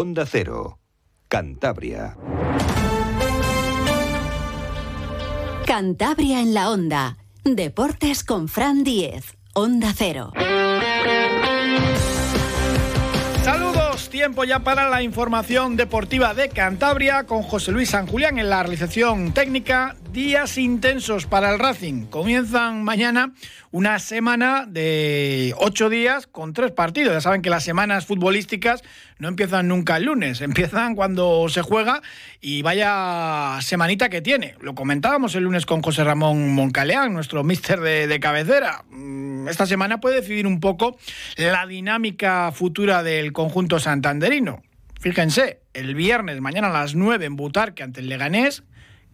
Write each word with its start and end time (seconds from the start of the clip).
Onda 0.00 0.26
Cero, 0.26 0.78
Cantabria. 1.26 2.16
Cantabria 5.66 6.40
en 6.40 6.54
la 6.54 6.70
Onda. 6.70 7.16
Deportes 7.42 8.22
con 8.22 8.46
Fran 8.46 8.84
Diez. 8.84 9.36
Onda 9.54 9.92
Cero. 9.96 10.32
Saludos, 13.42 14.08
tiempo 14.08 14.44
ya 14.44 14.60
para 14.60 14.88
la 14.88 15.02
información 15.02 15.76
deportiva 15.76 16.32
de 16.32 16.48
Cantabria 16.48 17.24
con 17.24 17.42
José 17.42 17.72
Luis 17.72 17.90
San 17.90 18.06
Julián 18.06 18.38
en 18.38 18.50
la 18.50 18.62
realización 18.62 19.32
técnica. 19.32 19.96
Días 20.12 20.56
intensos 20.56 21.26
para 21.26 21.52
el 21.52 21.58
Racing. 21.58 22.06
Comienzan 22.06 22.82
mañana 22.82 23.34
una 23.70 23.98
semana 23.98 24.64
de 24.66 25.54
ocho 25.58 25.90
días 25.90 26.26
con 26.26 26.54
tres 26.54 26.72
partidos. 26.72 27.12
Ya 27.12 27.20
saben 27.20 27.42
que 27.42 27.50
las 27.50 27.62
semanas 27.62 28.06
futbolísticas 28.06 28.82
no 29.18 29.28
empiezan 29.28 29.68
nunca 29.68 29.98
el 29.98 30.04
lunes, 30.04 30.40
empiezan 30.42 30.94
cuando 30.96 31.48
se 31.50 31.60
juega 31.60 32.02
y 32.40 32.62
vaya 32.62 33.58
semanita 33.60 34.08
que 34.08 34.22
tiene. 34.22 34.54
Lo 34.60 34.74
comentábamos 34.74 35.34
el 35.34 35.44
lunes 35.44 35.66
con 35.66 35.82
José 35.82 36.04
Ramón 36.04 36.54
Moncaleán, 36.54 37.12
nuestro 37.12 37.44
mister 37.44 37.80
de, 37.80 38.18
cabecera. 38.18 38.84
Mm, 38.90 39.46
Esta 39.48 39.66
semana 39.66 40.00
puede 40.00 40.16
decidir 40.16 40.46
un 40.46 40.58
poco 40.58 40.96
la 41.36 41.66
dinámica 41.66 42.50
futura 42.52 43.02
del 43.02 43.32
conjunto 43.32 43.78
santanderino. 43.78 44.62
Fíjense, 45.00 45.60
el 45.74 45.94
viernes, 45.94 46.40
mañana 46.40 46.68
a 46.68 46.72
las 46.72 46.94
9 46.96 47.26
en 47.26 47.36
Butarque 47.36 47.84
ante 47.84 48.00
el 48.00 48.08
Leganés, 48.08 48.64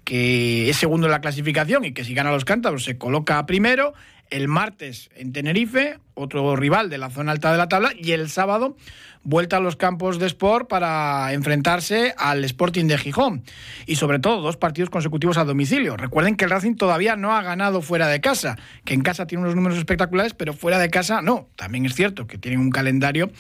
que 0.05 0.69
es 0.69 0.77
segundo 0.77 1.07
en 1.07 1.11
la 1.11 1.21
clasificación 1.21 1.85
y 1.85 1.93
que 1.93 2.05
si 2.05 2.15
gana 2.15 2.31
los 2.31 2.45
cántabros 2.45 2.85
se 2.85 2.99
coloca 2.99 3.45
primero. 3.47 3.95
El 4.31 4.49
martes 4.49 5.11
en 5.15 5.33
Tenerife, 5.33 5.99
otro 6.15 6.57
rival 6.57 6.91
de 6.91 6.99
la 6.99 7.11
zona 7.11 7.33
alta 7.33 7.53
de 7.53 7.59
la 7.59 7.69
tabla. 7.69 7.93
Y 7.97 8.13
el 8.13 8.31
sábado, 8.31 8.77
vuelta 9.25 9.57
a 9.57 9.61
los 9.61 9.77
campos 9.77 10.19
de 10.19 10.27
Sport 10.27 10.69
para 10.69 11.33
enfrentarse 11.33 12.15
al 12.17 12.45
Sporting 12.45 12.87
de 12.87 12.99
Gijón. 12.99 13.43
Y 13.87 13.97
sobre 13.97 14.19
todo, 14.19 14.41
dos 14.43 14.57
partidos 14.57 14.91
consecutivos 14.91 15.39
a 15.39 15.45
domicilio. 15.45 15.97
Recuerden 15.97 16.37
que 16.37 16.45
el 16.45 16.51
Racing 16.51 16.75
todavía 16.77 17.17
no 17.17 17.33
ha 17.33 17.43
ganado 17.43 17.83
fuera 17.83 18.07
de 18.09 18.21
casa, 18.21 18.57
que 18.85 18.95
en 18.95 19.03
casa 19.03 19.27
tiene 19.27 19.43
unos 19.43 19.57
números 19.57 19.79
espectaculares, 19.79 20.35
pero 20.35 20.53
fuera 20.53 20.79
de 20.79 20.91
casa 20.91 21.23
no. 21.23 21.49
También 21.57 21.87
es 21.87 21.95
cierto 21.95 22.27
que 22.27 22.39
tienen 22.39 22.61
un 22.61 22.71
calendario 22.71 23.31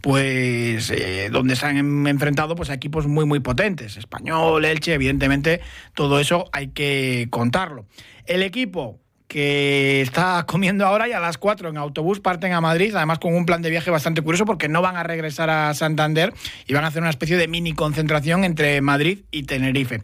pues 0.00 0.90
eh, 0.90 1.28
donde 1.30 1.56
se 1.56 1.66
han 1.66 2.06
enfrentado 2.06 2.56
pues, 2.56 2.70
a 2.70 2.74
equipos 2.74 3.06
muy, 3.06 3.26
muy 3.26 3.40
potentes. 3.40 3.96
Español, 3.96 4.64
Elche, 4.64 4.94
evidentemente, 4.94 5.60
todo 5.94 6.18
eso 6.18 6.48
hay 6.52 6.68
que 6.68 7.28
contarlo. 7.30 7.86
El 8.26 8.42
equipo 8.42 8.98
que 9.28 10.02
está 10.02 10.44
comiendo 10.46 10.86
ahora 10.86 11.08
y 11.08 11.12
a 11.12 11.20
las 11.20 11.38
4 11.38 11.70
en 11.70 11.76
autobús 11.76 12.20
parten 12.20 12.52
a 12.52 12.60
Madrid, 12.60 12.94
además 12.94 13.18
con 13.18 13.34
un 13.34 13.46
plan 13.46 13.62
de 13.62 13.70
viaje 13.70 13.90
bastante 13.90 14.22
curioso 14.22 14.44
porque 14.44 14.68
no 14.68 14.82
van 14.82 14.96
a 14.96 15.02
regresar 15.02 15.50
a 15.50 15.72
Santander 15.74 16.32
y 16.66 16.74
van 16.74 16.84
a 16.84 16.88
hacer 16.88 17.02
una 17.02 17.10
especie 17.10 17.36
de 17.36 17.48
mini 17.48 17.72
concentración 17.72 18.44
entre 18.44 18.80
Madrid 18.80 19.20
y 19.30 19.44
Tenerife. 19.44 20.02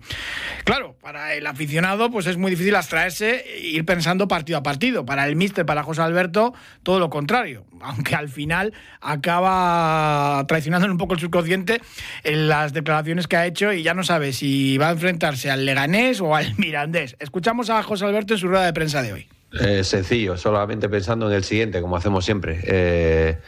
Claro, 0.65 0.97
para 1.01 1.35
el 1.35 1.47
aficionado 1.47 2.11
pues 2.11 2.27
es 2.27 2.39
muy 2.39 2.51
difícil 2.51 2.75
abstraerse 2.75 3.45
e 3.47 3.69
ir 3.69 3.85
pensando 3.85 4.27
partido 4.27 4.59
a 4.59 4.62
partido. 4.62 5.05
Para 5.05 5.27
el 5.27 5.37
míster, 5.37 5.67
para 5.67 5.83
José 5.83 6.03
Alberto, 6.03 6.55
todo 6.83 6.99
lo 6.99 7.11
contrario, 7.11 7.65
aunque 7.81 8.15
al 8.15 8.29
final 8.29 8.73
acaba 9.01 10.45
traicionando 10.49 10.87
un 10.89 10.99
poco 10.99 11.15
el 11.15 11.21
subconsciente 11.21 11.81
en 12.25 12.49
las 12.49 12.73
declaraciones 12.73 13.27
que 13.27 13.37
ha 13.37 13.47
hecho 13.47 13.73
y 13.73 13.83
ya 13.83 13.95
no 13.95 14.03
sabe 14.03 14.33
si 14.33 14.79
va 14.79 14.89
a 14.89 14.93
enfrentarse 14.93 15.51
al 15.51 15.67
Leganés 15.67 16.21
o 16.21 16.34
al 16.34 16.55
Mirandés. 16.57 17.17
Escuchamos 17.21 17.71
a 17.71 17.83
José 17.83 18.07
Alberto 18.07 18.34
en 18.34 18.41
su 18.41 18.49
rueda 18.49 18.65
de 18.65 18.73
prensa 18.73 19.03
de 19.03 19.12
hoy. 19.12 19.20
Eh, 19.53 19.83
sencillo, 19.83 20.37
solamente 20.37 20.89
pensando 20.89 21.29
en 21.29 21.34
el 21.34 21.45
siguiente, 21.45 21.81
como 21.81 21.97
hacemos 21.97 22.25
siempre. 22.25 22.61
Eh, 22.65 23.39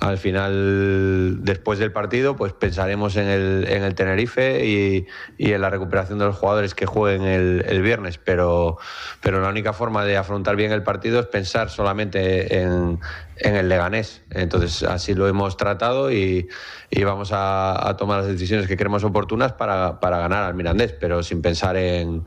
al 0.00 0.16
final, 0.16 1.44
después 1.44 1.78
del 1.78 1.92
partido, 1.92 2.34
pues 2.34 2.54
pensaremos 2.54 3.16
en 3.16 3.28
el, 3.28 3.66
en 3.68 3.82
el 3.82 3.94
Tenerife 3.94 4.64
y, 4.64 5.06
y 5.36 5.52
en 5.52 5.60
la 5.60 5.68
recuperación 5.68 6.18
de 6.18 6.24
los 6.24 6.36
jugadores 6.36 6.74
que 6.74 6.86
jueguen 6.86 7.22
el, 7.22 7.64
el 7.68 7.82
viernes, 7.82 8.16
pero, 8.16 8.78
pero 9.20 9.42
la 9.42 9.50
única 9.50 9.74
forma 9.74 10.06
de 10.06 10.16
afrontar 10.16 10.56
bien 10.56 10.72
el 10.72 10.82
partido 10.82 11.20
es 11.20 11.26
pensar 11.26 11.68
solamente 11.68 12.62
en, 12.62 12.98
en 13.36 13.56
el 13.56 13.68
Leganés. 13.68 14.22
Entonces, 14.30 14.82
así 14.84 15.12
lo 15.12 15.28
hemos 15.28 15.58
tratado 15.58 16.10
y, 16.10 16.48
y 16.88 17.04
vamos 17.04 17.30
a, 17.34 17.94
tomar 17.98 18.20
las 18.20 18.28
decisiones 18.28 18.66
que 18.66 18.78
creemos 18.78 19.04
oportunas 19.04 19.52
para, 19.52 20.00
para 20.00 20.16
ganar 20.16 20.44
al 20.44 20.54
Mirandés, 20.54 20.94
pero 20.94 21.22
sin 21.22 21.42
pensar 21.42 21.76
en 21.76 22.24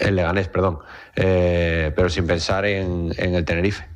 el 0.00 0.16
Leganés, 0.16 0.48
perdón, 0.48 0.80
eh, 1.16 1.92
pero 1.96 2.10
sin 2.10 2.26
pensar 2.26 2.66
en, 2.66 3.14
en 3.16 3.34
el 3.34 3.44
Tenerife 3.46 3.89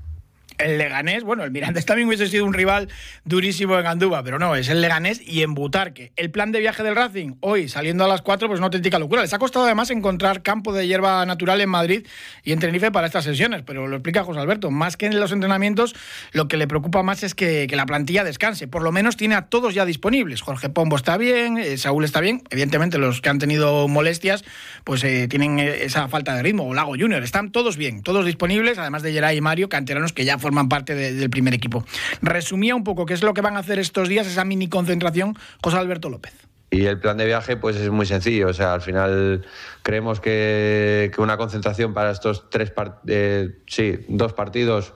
el 0.58 0.78
Leganés, 0.78 1.24
bueno, 1.24 1.44
el 1.44 1.50
Mirandés 1.50 1.84
también 1.86 2.08
hubiese 2.08 2.26
sido 2.28 2.44
un 2.44 2.54
rival 2.54 2.88
durísimo 3.24 3.78
en 3.78 3.86
Andúba, 3.86 4.22
pero 4.22 4.38
no, 4.38 4.54
es 4.54 4.68
el 4.68 4.80
Leganés 4.80 5.20
y 5.24 5.42
en 5.42 5.54
Butarque. 5.54 6.12
El 6.16 6.30
plan 6.30 6.52
de 6.52 6.60
viaje 6.60 6.82
del 6.82 6.94
Racing, 6.94 7.34
hoy 7.40 7.68
saliendo 7.68 8.04
a 8.04 8.08
las 8.08 8.22
4, 8.22 8.48
pues 8.48 8.58
una 8.58 8.66
auténtica 8.66 8.98
locura. 8.98 9.22
Les 9.22 9.32
ha 9.32 9.38
costado 9.38 9.64
además 9.64 9.90
encontrar 9.90 10.42
campo 10.42 10.72
de 10.72 10.86
hierba 10.86 11.24
natural 11.26 11.60
en 11.60 11.68
Madrid 11.68 12.06
y 12.42 12.52
en 12.52 12.60
Tenerife 12.60 12.90
para 12.90 13.06
estas 13.06 13.24
sesiones, 13.24 13.62
pero 13.66 13.86
lo 13.86 13.96
explica 13.96 14.24
José 14.24 14.40
Alberto. 14.40 14.70
Más 14.70 14.96
que 14.96 15.06
en 15.06 15.18
los 15.18 15.32
entrenamientos, 15.32 15.94
lo 16.32 16.48
que 16.48 16.56
le 16.56 16.66
preocupa 16.66 17.02
más 17.02 17.22
es 17.22 17.34
que, 17.34 17.66
la 17.74 17.86
plantilla 17.86 18.22
descanse. 18.22 18.68
Por 18.68 18.82
lo 18.82 18.92
menos 18.92 19.16
tiene 19.16 19.34
a 19.34 19.46
todos 19.46 19.74
ya 19.74 19.84
disponibles. 19.84 20.42
Jorge 20.42 20.68
Pombo 20.68 20.94
está 20.94 21.16
bien, 21.16 21.58
eh, 21.58 21.76
Saúl 21.76 22.04
está 22.04 22.20
bien. 22.20 22.42
Evidentemente, 22.50 22.98
los 22.98 23.20
que 23.20 23.28
han 23.30 23.40
tenido 23.40 23.88
molestias, 23.88 24.44
pues 24.84 25.02
eh, 25.02 25.26
tienen 25.26 25.58
esa 25.58 26.06
falta 26.06 26.36
de 26.36 26.44
ritmo. 26.44 26.68
O 26.68 26.74
Lago 26.74 26.92
Junior, 26.92 27.24
están 27.24 27.50
todos 27.50 27.76
bien, 27.76 28.04
todos 28.04 28.24
disponibles, 28.24 28.78
además 28.78 29.02
de 29.02 29.12
Geray 29.12 29.38
y 29.38 29.40
Mario, 29.40 29.68
canteranos 29.68 30.12
que 30.12 30.24
ya 30.24 30.38
forman 30.44 30.68
parte 30.68 30.94
de, 30.94 31.14
del 31.14 31.30
primer 31.30 31.54
equipo. 31.54 31.86
Resumía 32.20 32.76
un 32.76 32.84
poco 32.84 33.06
qué 33.06 33.14
es 33.14 33.22
lo 33.22 33.32
que 33.32 33.40
van 33.40 33.56
a 33.56 33.60
hacer 33.60 33.78
estos 33.78 34.10
días, 34.10 34.26
esa 34.26 34.44
mini 34.44 34.68
concentración, 34.68 35.34
José 35.62 35.78
Alberto 35.78 36.10
López. 36.10 36.34
Y 36.70 36.84
el 36.84 37.00
plan 37.00 37.16
de 37.16 37.24
viaje, 37.24 37.56
pues 37.56 37.76
es 37.76 37.88
muy 37.88 38.04
sencillo. 38.04 38.48
O 38.48 38.52
sea, 38.52 38.74
al 38.74 38.82
final 38.82 39.46
creemos 39.82 40.20
que, 40.20 41.10
una 41.16 41.38
concentración 41.38 41.94
para 41.94 42.10
estos 42.10 42.50
tres, 42.50 42.72
eh, 43.06 43.58
sí, 43.66 44.04
dos 44.08 44.34
partidos 44.34 44.92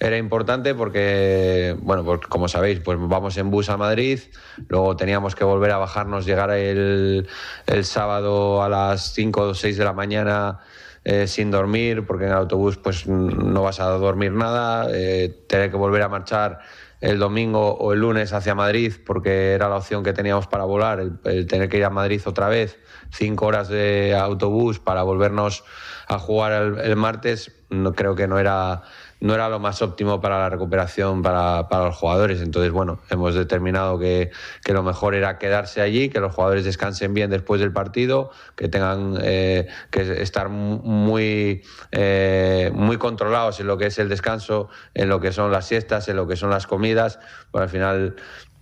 era 0.00 0.16
importante 0.16 0.74
porque, 0.74 1.76
bueno, 1.80 2.04
porque 2.04 2.26
como 2.28 2.48
sabéis, 2.48 2.80
pues 2.80 2.96
vamos 2.98 3.36
en 3.36 3.50
bus 3.50 3.68
a 3.68 3.76
Madrid, 3.76 4.20
luego 4.68 4.96
teníamos 4.96 5.34
que 5.34 5.44
volver 5.44 5.72
a 5.72 5.78
bajarnos, 5.78 6.24
llegar 6.24 6.50
el, 6.52 7.26
el 7.66 7.84
sábado 7.84 8.62
a 8.62 8.68
las 8.68 9.12
5 9.14 9.40
o 9.40 9.54
6 9.54 9.76
de 9.76 9.84
la 9.84 9.92
mañana 9.92 10.60
eh, 11.08 11.28
sin 11.28 11.52
dormir, 11.52 12.04
porque 12.04 12.24
en 12.24 12.32
el 12.32 12.36
autobús 12.36 12.78
pues 12.78 13.06
no 13.06 13.62
vas 13.62 13.78
a 13.78 13.84
dormir 13.90 14.32
nada, 14.32 14.88
eh, 14.92 15.44
tener 15.46 15.70
que 15.70 15.76
volver 15.76 16.02
a 16.02 16.08
marchar 16.08 16.58
el 17.00 17.20
domingo 17.20 17.74
o 17.74 17.92
el 17.92 18.00
lunes 18.00 18.32
hacia 18.32 18.56
Madrid, 18.56 18.92
porque 19.06 19.52
era 19.52 19.68
la 19.68 19.76
opción 19.76 20.02
que 20.02 20.12
teníamos 20.12 20.48
para 20.48 20.64
volar, 20.64 20.98
el, 20.98 21.46
tener 21.46 21.68
que 21.68 21.76
ir 21.76 21.84
a 21.84 21.90
Madrid 21.90 22.20
otra 22.24 22.48
vez, 22.48 22.80
cinco 23.12 23.46
horas 23.46 23.68
de 23.68 24.16
autobús 24.16 24.80
para 24.80 25.04
volvernos 25.04 25.62
a 26.08 26.18
jugar 26.18 26.50
el, 26.60 26.80
el 26.80 26.96
martes, 26.96 27.52
no, 27.70 27.92
creo 27.92 28.16
que 28.16 28.26
no 28.26 28.40
era 28.40 28.82
no 29.20 29.34
era 29.34 29.48
lo 29.48 29.58
más 29.58 29.82
óptimo 29.82 30.20
para 30.20 30.38
la 30.38 30.50
recuperación 30.50 31.22
para, 31.22 31.68
para 31.68 31.86
los 31.86 31.96
jugadores. 31.96 32.40
Entonces, 32.42 32.70
bueno, 32.72 33.00
hemos 33.10 33.34
determinado 33.34 33.98
que, 33.98 34.30
que, 34.62 34.72
lo 34.72 34.82
mejor 34.82 35.14
era 35.14 35.38
quedarse 35.38 35.80
allí, 35.80 36.08
que 36.08 36.20
los 36.20 36.34
jugadores 36.34 36.64
descansen 36.64 37.14
bien 37.14 37.30
después 37.30 37.60
del 37.60 37.72
partido, 37.72 38.30
que 38.54 38.68
tengan 38.68 39.18
eh, 39.22 39.68
que 39.90 40.22
estar 40.22 40.48
muy, 40.48 41.62
eh, 41.92 42.70
muy 42.74 42.98
controlados 42.98 43.60
en 43.60 43.66
lo 43.66 43.78
que 43.78 43.86
es 43.86 43.98
el 43.98 44.08
descanso, 44.08 44.68
en 44.94 45.08
lo 45.08 45.20
que 45.20 45.32
son 45.32 45.50
las 45.50 45.66
siestas, 45.66 46.08
en 46.08 46.16
lo 46.16 46.26
que 46.26 46.36
son 46.36 46.50
las 46.50 46.66
comidas. 46.66 47.18
Pues 47.50 47.62
al 47.62 47.68
final 47.68 48.16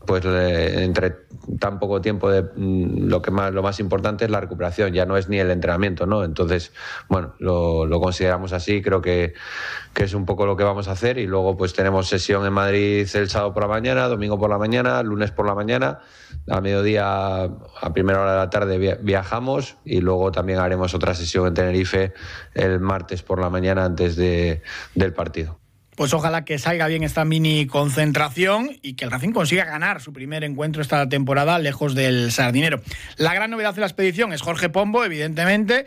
pues 0.06 0.24
entre 0.24 1.24
tan 1.58 1.78
poco 1.78 2.00
tiempo 2.00 2.30
de 2.30 2.44
lo 2.56 3.22
que 3.22 3.30
más 3.30 3.52
lo 3.52 3.62
más 3.62 3.80
importante 3.80 4.24
es 4.24 4.30
la 4.30 4.40
recuperación 4.40 4.92
ya 4.92 5.06
no 5.06 5.16
es 5.16 5.28
ni 5.28 5.38
el 5.38 5.50
entrenamiento 5.50 6.06
no 6.06 6.24
entonces 6.24 6.72
bueno 7.08 7.34
lo, 7.38 7.86
lo 7.86 8.00
consideramos 8.00 8.52
así 8.52 8.82
creo 8.82 9.00
que, 9.00 9.34
que, 9.92 10.04
es 10.04 10.14
un 10.14 10.24
poco 10.24 10.46
lo 10.46 10.56
que 10.56 10.64
vamos 10.64 10.88
a 10.88 10.92
hacer 10.92 11.18
y 11.18 11.26
luego 11.26 11.56
pues 11.56 11.74
tenemos 11.74 12.08
sesión 12.08 12.46
en 12.46 12.52
Madrid 12.52 13.06
el 13.14 13.28
sábado 13.28 13.52
por 13.52 13.62
la 13.62 13.68
mañana 13.68 14.08
domingo 14.08 14.38
por 14.38 14.50
la 14.50 14.58
mañana 14.58 15.02
lunes 15.02 15.30
por 15.30 15.46
la 15.46 15.54
mañana 15.54 16.00
a 16.48 16.60
mediodía 16.60 17.44
a 17.44 17.92
primera 17.92 18.20
hora 18.20 18.32
de 18.32 18.38
la 18.38 18.50
tarde 18.50 18.98
viajamos 19.02 19.76
y 19.84 20.00
luego 20.00 20.32
también 20.32 20.58
haremos 20.58 20.94
otra 20.94 21.14
sesión 21.14 21.46
en 21.46 21.54
Tenerife 21.54 22.12
el 22.54 22.80
martes 22.80 23.22
por 23.22 23.40
la 23.40 23.50
mañana 23.50 23.84
antes 23.84 24.16
de, 24.16 24.62
del 24.94 25.12
partido 25.12 25.63
pues 25.96 26.12
ojalá 26.14 26.44
que 26.44 26.58
salga 26.58 26.86
bien 26.86 27.02
esta 27.02 27.24
mini 27.24 27.66
concentración 27.66 28.70
y 28.82 28.94
que 28.94 29.04
el 29.04 29.10
Racing 29.10 29.32
consiga 29.32 29.64
ganar 29.64 30.00
su 30.00 30.12
primer 30.12 30.44
encuentro 30.44 30.82
esta 30.82 31.08
temporada 31.08 31.58
lejos 31.58 31.94
del 31.94 32.32
Sardinero. 32.32 32.80
La 33.16 33.34
gran 33.34 33.50
novedad 33.50 33.74
de 33.74 33.80
la 33.80 33.86
expedición 33.86 34.32
es 34.32 34.42
Jorge 34.42 34.68
Pombo, 34.68 35.04
evidentemente. 35.04 35.86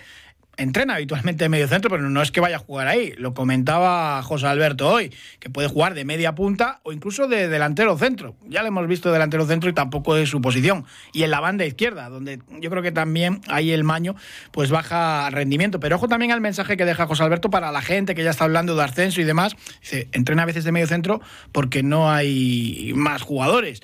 Entrena 0.58 0.96
habitualmente 0.96 1.46
en 1.46 1.52
medio 1.52 1.68
centro, 1.68 1.90
pero 1.90 2.10
no 2.10 2.22
es 2.22 2.32
que 2.32 2.40
vaya 2.40 2.56
a 2.56 2.60
jugar 2.60 2.88
ahí. 2.88 3.14
Lo 3.18 3.36
comentaba 3.36 4.22
José 4.24 4.48
Alberto 4.48 4.90
hoy, 4.90 5.14
que 5.40 5.52
puede 5.52 5.68
jugar 5.68 5.94
de 5.94 6.04
media 6.04 6.34
punta 6.34 6.80
o 6.82 6.92
incluso 6.92 7.28
de 7.28 7.48
delantero 7.48 7.96
centro. 7.98 8.36
Ya 8.48 8.64
lo 8.64 8.70
hemos 8.70 8.88
visto 8.88 9.12
delantero 9.12 9.46
centro 9.46 9.70
y 9.70 9.74
tampoco 9.74 10.18
es 10.18 10.30
su 10.30 10.42
posición. 10.42 10.86
Y 11.14 11.24
en 11.24 11.30
la 11.30 11.40
banda 11.40 11.64
izquierda, 11.64 12.10
donde 12.10 12.42
yo 12.60 12.72
creo 12.72 12.82
que 12.82 12.92
también 12.92 13.42
ahí 13.48 13.72
el 13.72 13.84
maño 13.84 14.16
pues 14.52 14.72
baja 14.72 15.30
rendimiento. 15.30 15.80
Pero 15.80 15.98
ojo 15.98 16.08
también 16.08 16.32
al 16.32 16.42
mensaje 16.42 16.76
que 16.76 16.86
deja 16.86 17.06
José 17.06 17.24
Alberto 17.24 17.52
para 17.52 17.72
la 17.72 17.82
gente 17.82 18.16
que 18.16 18.24
ya 18.24 18.32
está 18.32 18.46
hablando 18.46 18.76
de 18.76 18.84
ascenso 18.84 19.22
y 19.22 19.26
demás. 19.26 19.56
Dice, 19.82 20.10
entrena 20.12 20.42
a 20.42 20.46
veces 20.48 20.64
de 20.64 20.72
medio 20.72 20.88
centro 20.88 21.22
porque 21.52 21.84
no 21.84 22.12
hay 22.12 22.94
más 22.96 23.22
jugadores 23.22 23.82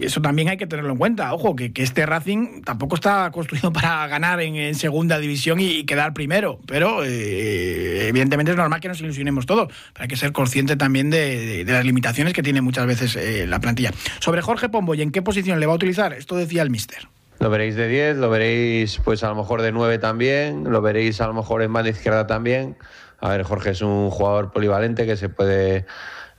eso 0.00 0.20
también 0.20 0.48
hay 0.48 0.56
que 0.56 0.66
tenerlo 0.66 0.92
en 0.92 0.98
cuenta. 0.98 1.32
Ojo, 1.32 1.56
que, 1.56 1.72
este 1.76 2.06
Racing 2.06 2.62
tampoco 2.62 2.96
está 2.96 3.30
construido 3.30 3.72
para 3.72 4.06
ganar 4.06 4.40
en, 4.40 4.74
segunda 4.74 5.18
división 5.18 5.58
y, 5.60 5.84
quedar 5.84 6.12
primero. 6.12 6.58
Pero 6.66 7.04
eh, 7.04 8.08
evidentemente 8.08 8.52
es 8.52 8.56
normal 8.56 8.80
que 8.80 8.88
nos 8.88 9.00
ilusionemos 9.00 9.46
todos. 9.46 9.72
Pero 9.92 10.02
hay 10.02 10.08
que 10.08 10.16
ser 10.16 10.32
consciente 10.32 10.76
también 10.76 11.10
de, 11.10 11.64
las 11.66 11.84
limitaciones 11.84 12.32
que 12.32 12.42
tiene 12.42 12.60
muchas 12.60 12.86
veces 12.86 13.16
eh, 13.16 13.46
la 13.46 13.60
plantilla. 13.60 13.92
Sobre 14.20 14.42
Jorge 14.42 14.68
Pombo, 14.68 14.94
¿y 14.94 15.02
en 15.02 15.10
qué 15.10 15.22
posición 15.22 15.60
le 15.60 15.66
va 15.66 15.72
a 15.72 15.76
utilizar? 15.76 16.12
Esto 16.12 16.36
decía 16.36 16.62
el 16.62 16.70
mister. 16.70 17.08
Lo 17.38 17.50
veréis 17.50 17.74
de 17.74 17.88
10, 17.88 18.18
lo 18.18 18.30
veréis 18.30 19.00
pues 19.02 19.24
a 19.24 19.28
lo 19.28 19.34
mejor 19.34 19.62
de 19.62 19.72
9 19.72 19.98
también, 19.98 20.64
lo 20.64 20.80
veréis 20.80 21.20
a 21.20 21.26
lo 21.26 21.34
mejor 21.34 21.62
en 21.62 21.72
banda 21.72 21.90
izquierda 21.90 22.26
también. 22.26 22.76
A 23.18 23.30
ver, 23.30 23.42
Jorge 23.42 23.70
es 23.70 23.82
un 23.82 24.10
jugador 24.10 24.52
polivalente 24.52 25.06
que 25.06 25.16
se 25.16 25.28
puede 25.28 25.86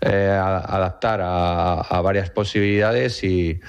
eh, 0.05 0.29
adaptar 0.29 1.21
a, 1.23 2.01
varias 2.01 2.29
posibilidades 2.29 3.23
y, 3.23 3.59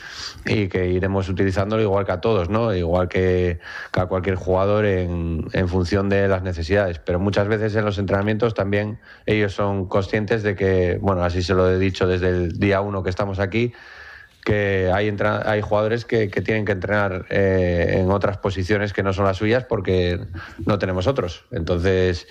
que 0.44 0.88
iremos 0.88 1.28
utilizándolo 1.28 1.81
igual 1.82 2.04
que 2.04 2.12
a 2.12 2.20
todos, 2.20 2.50
¿no? 2.50 2.75
igual 2.75 3.08
que, 3.08 3.60
a 3.92 4.06
cualquier 4.06 4.34
jugador 4.34 4.84
en, 4.84 5.46
en, 5.52 5.69
función 5.69 6.08
de 6.08 6.26
las 6.26 6.42
necesidades. 6.42 6.98
Pero 6.98 7.20
muchas 7.20 7.46
veces 7.46 7.76
en 7.76 7.84
los 7.84 7.98
entrenamientos 7.98 8.54
también 8.54 8.98
ellos 9.26 9.54
son 9.54 9.86
conscientes 9.86 10.42
de 10.42 10.56
que, 10.56 10.98
bueno, 11.00 11.22
así 11.22 11.42
se 11.42 11.54
lo 11.54 11.70
he 11.70 11.78
dicho 11.78 12.06
desde 12.08 12.28
el 12.28 12.58
día 12.58 12.81
uno 12.81 13.02
que 13.02 13.10
estamos 13.10 13.38
aquí, 13.38 13.72
que 14.44 14.91
hay, 14.93 15.14
hay 15.44 15.61
jugadores 15.62 16.05
que, 16.05 16.29
tienen 16.29 16.67
que 16.67 16.73
entrenar 16.73 17.26
eh, 17.31 17.96
en 17.99 18.11
otras 18.11 18.37
posiciones 18.37 18.93
que 18.93 19.02
no 19.02 19.14
son 19.14 19.25
las 19.25 19.38
suyas 19.38 19.64
porque 19.64 20.20
no 20.67 20.79
tenemos 20.79 21.06
otros. 21.06 21.46
Entonces, 21.50 22.29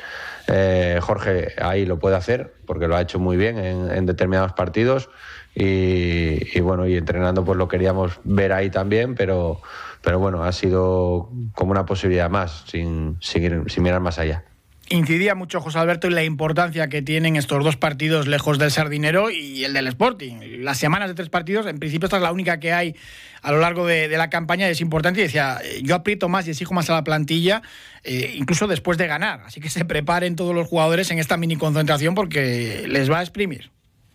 eh, 0.47 0.99
Jorge 1.01 1.53
ahí 1.59 1.85
lo 1.85 1.97
puede 1.97 2.15
hacer 2.15 2.53
porque 2.67 2.87
lo 2.87 2.95
ha 2.95 3.01
hecho 3.01 3.19
muy 3.19 3.35
bien 3.35 3.57
en, 3.57 4.05
determinados 4.05 4.53
partidos 4.53 5.09
y, 5.55 6.59
bueno, 6.61 6.87
y 6.87 6.97
entrenando 6.97 7.43
pues 7.43 7.57
lo 7.57 7.67
queríamos 7.67 8.19
ver 8.23 8.53
ahí 8.53 8.69
también, 8.69 9.15
pero, 9.15 9.61
pero 10.01 10.19
bueno, 10.19 10.43
ha 10.43 10.51
sido 10.51 11.29
como 11.55 11.71
una 11.71 11.85
posibilidad 11.85 12.29
más, 12.29 12.63
sin, 12.67 13.17
sin, 13.21 13.67
sin 13.69 13.83
mirar 13.83 14.01
más 14.01 14.19
allá. 14.19 14.43
Incidía 14.89 15.33
mucho 15.33 15.61
José 15.61 15.79
Alberto 15.79 16.07
en 16.07 16.15
la 16.15 16.23
importancia 16.23 16.89
que 16.89 17.01
tienen 17.01 17.37
estos 17.37 17.63
dos 17.63 17.77
partidos 17.77 18.27
lejos 18.27 18.59
del 18.59 18.69
Sardinero 18.69 19.29
y 19.29 19.63
el 19.63 19.73
del 19.73 19.87
Sporting. 19.87 20.35
Las 20.59 20.77
semanas 20.77 21.07
de 21.07 21.15
tres 21.15 21.29
partidos, 21.29 21.65
en 21.67 21.79
principio 21.79 22.07
esta 22.07 22.17
es 22.17 22.23
la 22.23 22.33
única 22.33 22.59
que 22.59 22.73
hay 22.73 22.95
a 23.41 23.51
lo 23.51 23.59
largo 23.59 23.87
de, 23.87 24.09
la 24.09 24.29
campaña, 24.29 24.67
es 24.67 24.81
importante. 24.81 25.21
Y 25.21 25.23
decía, 25.23 25.57
eh, 25.63 25.81
yo 25.83 25.95
aprieto 25.95 26.27
más 26.27 26.47
y 26.47 26.51
exijo 26.51 26.73
más 26.73 26.89
a 26.89 26.93
la 26.93 27.03
plantilla, 27.03 27.61
eh, 28.03 28.33
incluso 28.35 28.67
después 28.67 28.97
de 28.97 29.07
ganar. 29.07 29.41
Así 29.45 29.61
que 29.61 29.69
se 29.71 29.85
preparen 29.85 30.35
todos 30.35 30.53
los 30.53 30.67
jugadores 30.67 31.09
en 31.11 31.19
esta 31.19 31.37
mini 31.37 31.55
concentración 31.55 32.13
porque 32.13 32.85
les 32.87 33.09
va 33.09 33.19
a 33.19 33.21
exprimir. 33.21 33.71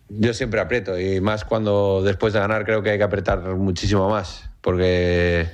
Yo 0.09 0.33
siempre 0.33 0.59
aprieto 0.59 0.99
y 0.99 1.19
más 1.19 1.45
cuando 1.45 2.01
después 2.03 2.33
de 2.33 2.39
ganar 2.39 2.65
creo 2.65 2.81
que 2.81 2.91
hay 2.91 2.97
que 2.97 3.03
apretar 3.03 3.41
muchísimo 3.55 4.09
más 4.09 4.49
porque 4.61 5.47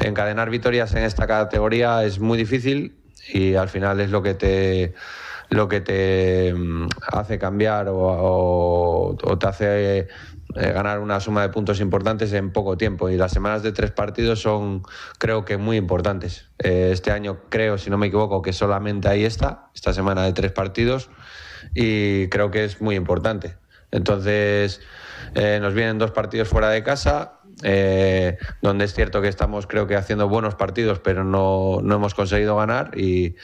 encadenar 0.00 0.50
victorias 0.50 0.94
en 0.94 1.02
esta 1.02 1.26
categoría 1.26 2.04
es 2.04 2.20
muy 2.20 2.38
difícil 2.38 2.94
y 3.28 3.54
al 3.54 3.68
final 3.68 4.00
es 4.00 4.10
lo 4.10 4.22
que 4.22 4.34
te 4.34 4.94
lo 5.50 5.68
que 5.68 5.80
te 5.80 6.52
mm, 6.54 6.88
hace 7.12 7.38
cambiar 7.38 7.86
o, 7.90 9.16
te 9.40 9.46
hace 9.46 9.98
eh, 10.00 10.06
ganar 10.54 11.00
una 11.00 11.20
suma 11.20 11.42
de 11.42 11.48
puntos 11.48 11.80
importantes 11.80 12.32
en 12.32 12.52
poco 12.52 12.76
tiempo. 12.76 13.08
Y 13.08 13.16
las 13.16 13.32
semanas 13.32 13.62
de 13.62 13.72
tres 13.72 13.90
partidos 13.90 14.40
son 14.40 14.82
creo 15.18 15.44
que 15.44 15.56
muy 15.56 15.76
importantes. 15.76 16.50
Eh, 16.58 16.90
este 16.92 17.10
año 17.12 17.40
creo 17.48 17.78
si 17.78 17.90
no 17.90 17.98
me 17.98 18.08
equivoco 18.08 18.42
que 18.42 18.52
solamente 18.52 19.08
hay 19.08 19.24
esta 19.24 19.70
esta 19.74 19.92
semana 19.92 20.24
de 20.24 20.32
tres 20.32 20.52
partidos 20.52 21.10
y 21.74 22.28
creo 22.28 22.50
que 22.50 22.64
es 22.64 22.80
muy 22.80 22.96
importante. 22.96 23.56
Entonces 23.90 24.82
eh, 25.34 25.58
nos 25.62 25.74
vienen 25.74 25.98
dos 25.98 26.10
partidos 26.10 26.48
fuera 26.48 26.68
de 26.68 26.82
casa 26.82 27.37
eh, 27.62 28.38
donde 28.62 28.84
es 28.84 28.94
cierto 28.94 29.20
que 29.20 29.28
estamos 29.28 29.66
creo 29.66 29.86
que 29.86 29.96
haciendo 29.96 30.28
buenos 30.28 30.54
partidos, 30.54 31.00
pero 31.00 31.24
no, 31.24 31.80
no 31.82 31.96
hemos 31.96 32.14
conseguido 32.14 32.56
ganar 32.56 32.92
y, 32.96 33.34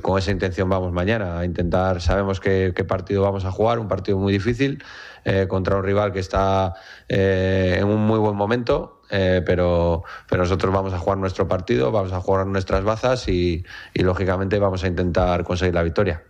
con 0.00 0.18
esa 0.18 0.30
intención 0.30 0.68
vamos 0.68 0.92
mañana 0.92 1.38
a 1.38 1.44
intentar, 1.44 2.00
sabemos 2.00 2.40
qué, 2.40 2.72
partido 2.88 3.22
vamos 3.22 3.44
a 3.44 3.50
jugar, 3.50 3.78
un 3.78 3.88
partido 3.88 4.18
muy 4.18 4.32
difícil 4.32 4.82
eh, 5.24 5.46
contra 5.48 5.76
un 5.76 5.84
rival 5.84 6.12
que 6.12 6.20
está 6.20 6.74
eh, 7.08 7.76
en 7.78 7.86
un 7.86 8.06
muy 8.06 8.18
buen 8.18 8.36
momento, 8.36 9.02
pero, 9.10 10.04
pero 10.28 10.42
nosotros 10.42 10.72
vamos 10.72 10.92
a 10.94 10.98
jugar 10.98 11.18
nuestro 11.18 11.48
partido, 11.48 11.90
vamos 11.90 12.12
a 12.12 12.20
jugar 12.20 12.46
nuestras 12.46 12.84
bazas 12.84 13.28
y 13.28 13.64
lógicamente 13.94 14.58
vamos 14.60 14.84
a 14.84 14.86
intentar 14.86 15.42
conseguir 15.42 15.74
la 15.74 15.82
victoria 15.82 16.22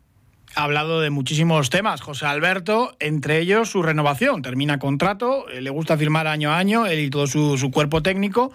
ha 0.54 0.64
hablado 0.64 1.00
de 1.00 1.10
muchísimos 1.10 1.70
temas, 1.70 2.00
José 2.00 2.26
Alberto, 2.26 2.96
entre 2.98 3.38
ellos 3.38 3.70
su 3.70 3.82
renovación. 3.82 4.42
Termina 4.42 4.78
contrato, 4.78 5.48
eh, 5.48 5.60
le 5.60 5.70
gusta 5.70 5.96
firmar 5.96 6.26
año 6.26 6.50
a 6.50 6.58
año, 6.58 6.86
él 6.86 7.00
y 7.00 7.10
todo 7.10 7.26
su, 7.26 7.70
cuerpo 7.72 8.02
técnico. 8.02 8.52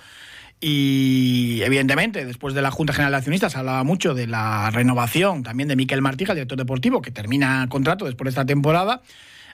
Y 0.59 1.61
evidentemente, 1.63 2.25
después 2.25 2.53
de 2.53 2.61
la 2.61 2.71
Junta 2.71 2.93
General 2.93 3.11
de 3.11 3.17
Accionistas, 3.17 3.55
hablaba 3.55 3.83
mucho 3.83 4.13
de 4.13 4.27
la 4.27 4.71
renovación 4.71 5.43
también 5.43 5.69
de 5.69 5.75
Miquel 5.75 6.01
Martija, 6.01 6.31
el 6.31 6.37
director 6.37 6.57
deportivo, 6.57 7.01
que 7.01 7.11
termina 7.11 7.67
contrato 7.69 8.05
después 8.05 8.25
de 8.25 8.29
esta 8.29 8.45
temporada. 8.45 9.01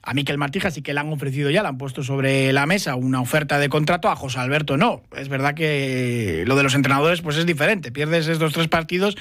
A 0.03 0.13
Miquel 0.13 0.38
Martija 0.38 0.71
sí 0.71 0.81
que 0.81 0.94
le 0.94 1.00
han 1.00 1.13
ofrecido 1.13 1.51
ya, 1.51 1.62
le 1.62 1.68
han 1.68 1.77
puesto 1.77 2.03
sobre 2.03 2.51
la 2.53 2.65
mesa 2.65 2.95
una 2.95 3.21
oferta 3.21 3.59
de 3.59 3.69
contrato, 3.69 4.09
a 4.09 4.15
José 4.15 4.39
Alberto 4.39 4.75
no. 4.75 5.03
Es 5.15 5.30
verdad 5.30 5.53
que 5.53 6.44
lo 6.48 6.56
de 6.56 6.63
los 6.63 6.74
entrenadores 6.74 7.21
pues 7.21 7.38
es 7.38 7.45
diferente. 7.45 7.92
Pierdes 7.92 8.27
estos 8.27 8.53
tres 8.53 8.68
partidos 8.68 9.15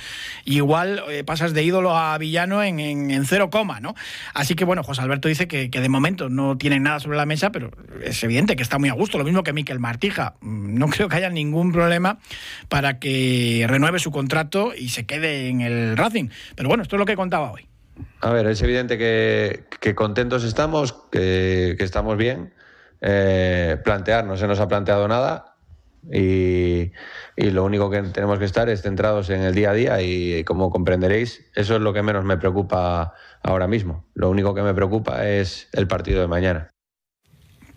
y 0.45 0.57
igual 0.57 1.03
eh, 1.11 1.23
pasas 1.23 1.53
de 1.53 1.63
ídolo 1.63 1.97
a 1.97 2.17
villano 2.17 2.63
en, 2.63 2.81
en, 2.81 3.25
cero 3.27 3.51
coma, 3.51 3.81
¿no? 3.81 3.95
Así 4.33 4.55
que 4.55 4.65
bueno, 4.65 4.83
José 4.83 5.03
Alberto 5.03 5.29
dice 5.29 5.47
que, 5.49 5.69
de 5.69 5.89
momento 5.89 6.29
no 6.31 6.57
tienen 6.57 6.83
nada 6.83 7.01
sobre 7.01 7.19
la 7.19 7.27
mesa, 7.27 7.53
pero 7.53 7.71
es 8.03 8.23
evidente 8.25 8.57
que 8.57 8.63
está 8.63 8.79
muy 8.79 8.89
a 8.89 8.95
gusto. 8.95 9.19
Lo 9.19 9.25
mismo 9.25 9.43
que 9.43 9.53
Miquel 9.53 9.81
Martija. 9.81 10.35
Mm, 10.41 10.79
no 10.79 10.89
creo 10.89 11.09
que 11.09 11.17
haya 11.17 11.29
ningún 11.29 11.73
problema 11.73 12.19
para 12.69 12.99
que 12.99 13.67
renueve 13.69 13.99
su 13.99 14.11
contrato 14.11 14.73
y 14.75 14.89
se 14.89 15.05
quede 15.05 15.49
en 15.49 15.61
el 15.61 15.97
Racing. 15.97 16.29
Pero 16.55 16.69
bueno, 16.69 16.83
esto 16.83 16.97
es 16.97 17.01
lo 17.01 17.07
que 17.07 17.17
contaba 17.17 17.51
hoy. 17.53 17.70
A 18.21 18.31
ver, 18.33 18.47
es 18.47 18.61
evidente 18.63 18.99
que, 18.99 19.95
contentos 19.95 20.45
estamos, 20.45 20.93
que, 21.11 21.77
estamos 21.79 22.17
bien. 22.17 22.53
Eh, 23.01 23.79
plantear, 23.83 24.27
no 24.27 24.37
se 24.37 24.47
nos 24.47 24.61
ha 24.61 24.69
planteado 24.69 25.09
nada 25.09 25.57
y, 26.13 26.93
lo 27.37 27.65
único 27.65 27.89
que 27.89 28.03
tenemos 28.03 28.39
que 28.39 28.45
estar 28.45 28.69
es 28.69 28.83
centrados 28.83 29.31
en 29.31 29.41
el 29.41 29.55
día 29.55 29.71
a 29.71 29.75
día 29.75 30.03
y 30.03 30.45
como 30.45 30.71
comprenderéis, 30.71 31.47
eso 31.55 31.77
es 31.77 31.81
lo 31.81 31.95
que 31.95 32.03
menos 32.03 32.25
me 32.25 32.37
preocupa 32.37 33.15
ahora 33.43 33.67
mismo. 33.67 34.05
Lo 34.15 34.29
único 34.29 34.55
que 34.55 34.63
me 34.63 34.75
preocupa 34.75 35.27
es 35.27 35.69
el 35.73 35.89
partido 35.89 36.21
de 36.21 36.29
mañana 36.29 36.69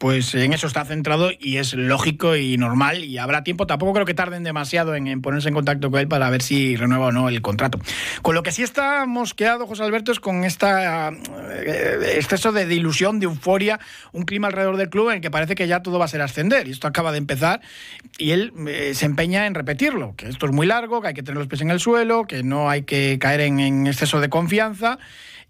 pues 0.04 0.36
en 0.36 0.52
eso 0.52 0.68
está 0.68 0.84
centrado 0.84 1.32
y 1.40 1.60
es 1.60 1.74
lógico 1.76 2.36
y 2.36 2.58
normal 2.58 3.06
y 3.06 3.20
habrá 3.20 3.46
tiempo. 3.46 3.68
Tampoco 3.68 3.94
creo 3.94 4.06
que 4.06 4.14
tarden 4.14 4.44
demasiado 4.44 4.96
en, 4.96 5.22
ponerse 5.22 5.48
en 5.48 5.54
contacto 5.54 5.90
con 5.90 6.02
él 6.02 6.10
para 6.10 6.30
ver 6.30 6.42
si 6.42 6.76
renueva 6.76 7.06
o 7.06 7.12
no 7.14 7.30
el 7.30 7.42
contrato. 7.42 7.80
Con 8.22 8.36
lo 8.36 8.44
que 8.44 8.52
sí 8.52 8.64
está 8.64 9.06
mosqueado, 9.06 9.66
José 9.66 9.84
Alberto, 9.84 10.12
es 10.12 10.20
con 10.20 10.44
este 10.44 10.68
exceso 12.18 12.52
de, 12.52 12.66
ilusión, 12.76 13.22
de 13.22 13.28
euforia, 13.28 13.80
un 14.12 14.24
clima 14.24 14.48
alrededor 14.48 14.76
del 14.76 14.90
club 14.90 15.08
en 15.08 15.16
el 15.16 15.22
que 15.22 15.32
parece 15.32 15.56
que 15.56 15.70
ya 15.70 15.82
todo 15.82 16.00
va 16.00 16.04
a 16.04 16.10
ser 16.10 16.22
ascender. 16.22 16.68
Y 16.68 16.72
esto 16.72 16.86
acaba 16.86 17.14
de 17.14 17.20
empezar 17.20 17.62
y 18.18 18.32
él 18.32 18.52
eh, 18.68 18.92
se 18.96 19.06
empeña 19.06 19.48
en 19.48 19.56
repetirlo, 19.56 20.16
que 20.18 20.28
esto 20.28 20.48
es 20.48 20.52
muy 20.52 20.68
largo, 20.68 21.02
que 21.02 21.08
hay 21.08 21.14
que 21.14 21.24
tener 21.24 21.38
los 21.38 21.48
pies 21.48 21.62
en 21.62 21.72
el 21.72 21.80
suelo, 21.80 22.26
que 22.28 22.44
no 22.44 22.70
hay 22.70 22.82
que 22.82 23.20
caer 23.22 23.40
en 23.40 23.88
exceso 23.88 24.20
de 24.20 24.28
confianza. 24.28 25.00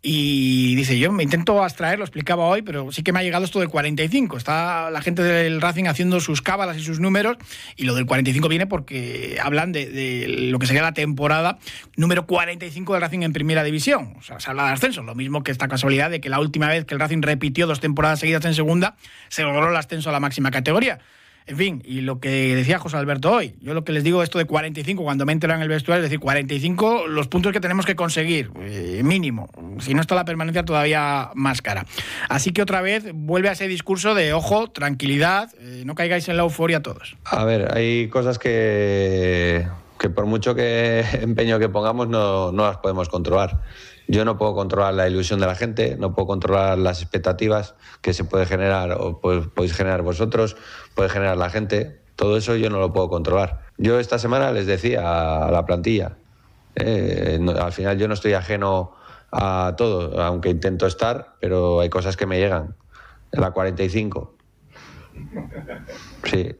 Y 0.06 0.76
dice, 0.76 1.00
yo 1.00 1.14
me 1.14 1.24
intento 1.24 1.64
abstraer, 1.64 1.98
lo 1.98 2.04
explicaba 2.04 2.44
hoy, 2.44 2.62
pero 2.62 2.92
sí 2.92 3.04
que 3.04 3.14
me 3.14 3.22
ha 3.22 3.24
llegado 3.24 3.46
esto 3.46 3.62
del 3.62 3.70
45. 3.70 4.36
Está 4.36 4.92
la 4.92 5.02
gente 5.02 5.24
del 5.24 5.62
Racing 5.62 5.86
haciendo 5.86 6.20
sus 6.20 6.42
cábalas 6.42 6.76
y 6.76 6.84
sus 6.84 7.00
números, 7.00 7.38
y 7.78 7.86
lo 7.86 7.96
del 7.96 8.06
45 8.06 8.50
viene 8.50 8.68
porque 8.68 9.38
hablan 9.42 9.72
de, 9.72 10.26
lo 10.28 10.60
que 10.60 10.68
sería 10.68 10.82
la 10.82 10.94
temporada 10.94 11.58
número 11.96 12.26
45 12.26 12.92
del 12.92 13.02
Racing 13.02 13.22
en 13.22 13.32
Primera 13.32 13.64
División. 13.64 14.16
O 14.18 14.22
sea, 14.22 14.42
se 14.42 14.50
habla 14.50 14.66
de 14.68 14.74
ascenso, 14.74 15.04
lo 15.04 15.16
mismo 15.16 15.42
que 15.42 15.54
esta 15.54 15.70
casualidad 15.70 16.10
de 16.10 16.20
que 16.20 16.28
la 16.28 16.42
última 16.42 16.68
vez 16.68 16.84
que 16.84 16.96
el 16.96 17.00
Racing 17.00 17.22
repitió 17.22 17.66
dos 17.66 17.80
temporadas 17.80 18.20
seguidas 18.20 18.44
en 18.44 18.56
Segunda, 18.56 18.98
se 19.30 19.44
logró 19.44 19.70
el 19.70 19.78
ascenso 19.78 20.10
a 20.10 20.12
la 20.12 20.20
máxima 20.20 20.52
categoría. 20.52 21.00
En 21.46 21.58
fin, 21.58 21.82
y 21.86 22.02
lo 22.02 22.20
que 22.20 22.56
decía 22.56 22.80
José 22.80 22.98
Alberto 22.98 23.32
hoy, 23.32 23.56
yo 23.62 23.74
lo 23.74 23.84
que 23.84 23.92
les 23.92 24.04
digo 24.04 24.24
esto 24.24 24.38
de 24.38 24.46
45, 24.46 25.04
cuando 25.04 25.26
me 25.26 25.34
entero 25.34 25.54
en 25.54 25.62
el 25.62 25.68
vestuario, 25.68 26.04
es 26.04 26.10
decir, 26.10 26.20
45 26.20 27.08
los 27.08 27.28
puntos 27.28 27.52
que 27.52 27.60
tenemos 27.60 27.86
que 27.86 27.96
conseguir, 27.96 28.52
eh, 28.60 29.02
mínimo. 29.04 29.50
Si 29.80 29.94
no 29.94 30.02
está 30.02 30.16
la 30.16 30.26
permanencia 30.26 30.64
todavía 30.64 31.32
más 31.36 31.62
cara. 31.62 31.86
Así 32.30 32.52
que 32.52 32.62
otra 32.62 32.82
vez 32.82 33.12
vuelve 33.14 33.50
a 33.50 33.54
ese 33.54 33.68
discurso 33.68 34.16
de, 34.16 34.34
ojo, 34.34 34.70
tranquilidad, 34.70 35.50
eh, 35.60 35.84
no 35.86 35.96
caigáis 35.96 36.30
en 36.30 36.38
la 36.38 36.44
euforia 36.44 36.82
todos. 36.82 37.18
A 37.26 37.44
ver, 37.44 37.76
hay 37.76 38.08
cosas 38.08 38.40
que, 38.40 39.68
que 40.00 40.10
por 40.10 40.26
mucho 40.26 40.56
que 40.56 41.04
empeño 41.22 41.60
que 41.60 41.70
pongamos 41.70 42.08
no, 42.08 42.52
no 42.52 42.66
las 42.66 42.78
podemos 42.78 43.10
controlar. 43.10 43.62
Yo 44.08 44.26
no 44.26 44.38
puedo 44.38 44.54
controlar 44.54 44.94
la 44.94 45.08
ilusión 45.08 45.40
de 45.40 45.48
la 45.48 45.56
gente, 45.56 45.96
no 45.98 46.14
puedo 46.14 46.28
controlar 46.28 46.78
las 46.78 47.02
expectativas 47.02 47.76
que 48.02 48.14
se 48.14 48.24
puede 48.24 48.46
generar 48.46 48.92
o 49.00 49.20
podéis 49.20 49.74
generar 49.74 50.02
vosotros, 50.02 50.58
puede 50.94 51.10
generar 51.10 51.38
la 51.38 51.50
gente. 51.50 52.02
Todo 52.16 52.38
eso 52.38 52.56
yo 52.56 52.70
no 52.70 52.80
lo 52.80 52.92
puedo 52.92 53.10
controlar. 53.10 53.62
Yo 53.78 54.00
esta 54.00 54.20
semana 54.20 54.52
les 54.52 54.66
decía 54.66 55.48
a 55.48 55.52
la 55.52 55.66
plantilla, 55.66 56.18
eh, 56.76 57.40
al 57.60 57.72
final 57.72 57.98
yo 57.98 58.08
no 58.08 58.14
estoy 58.14 58.34
ajeno 58.34 58.94
a 59.32 59.74
todo, 59.78 60.22
aunque 60.22 60.50
intento 60.50 60.86
estar, 60.86 61.36
pero 61.40 61.80
hay 61.80 61.90
cosas 61.90 62.18
que 62.18 62.26
me 62.26 62.38
llegan. 62.40 62.76
La 63.32 63.52
45. 63.52 64.36
Sí. 66.26 66.56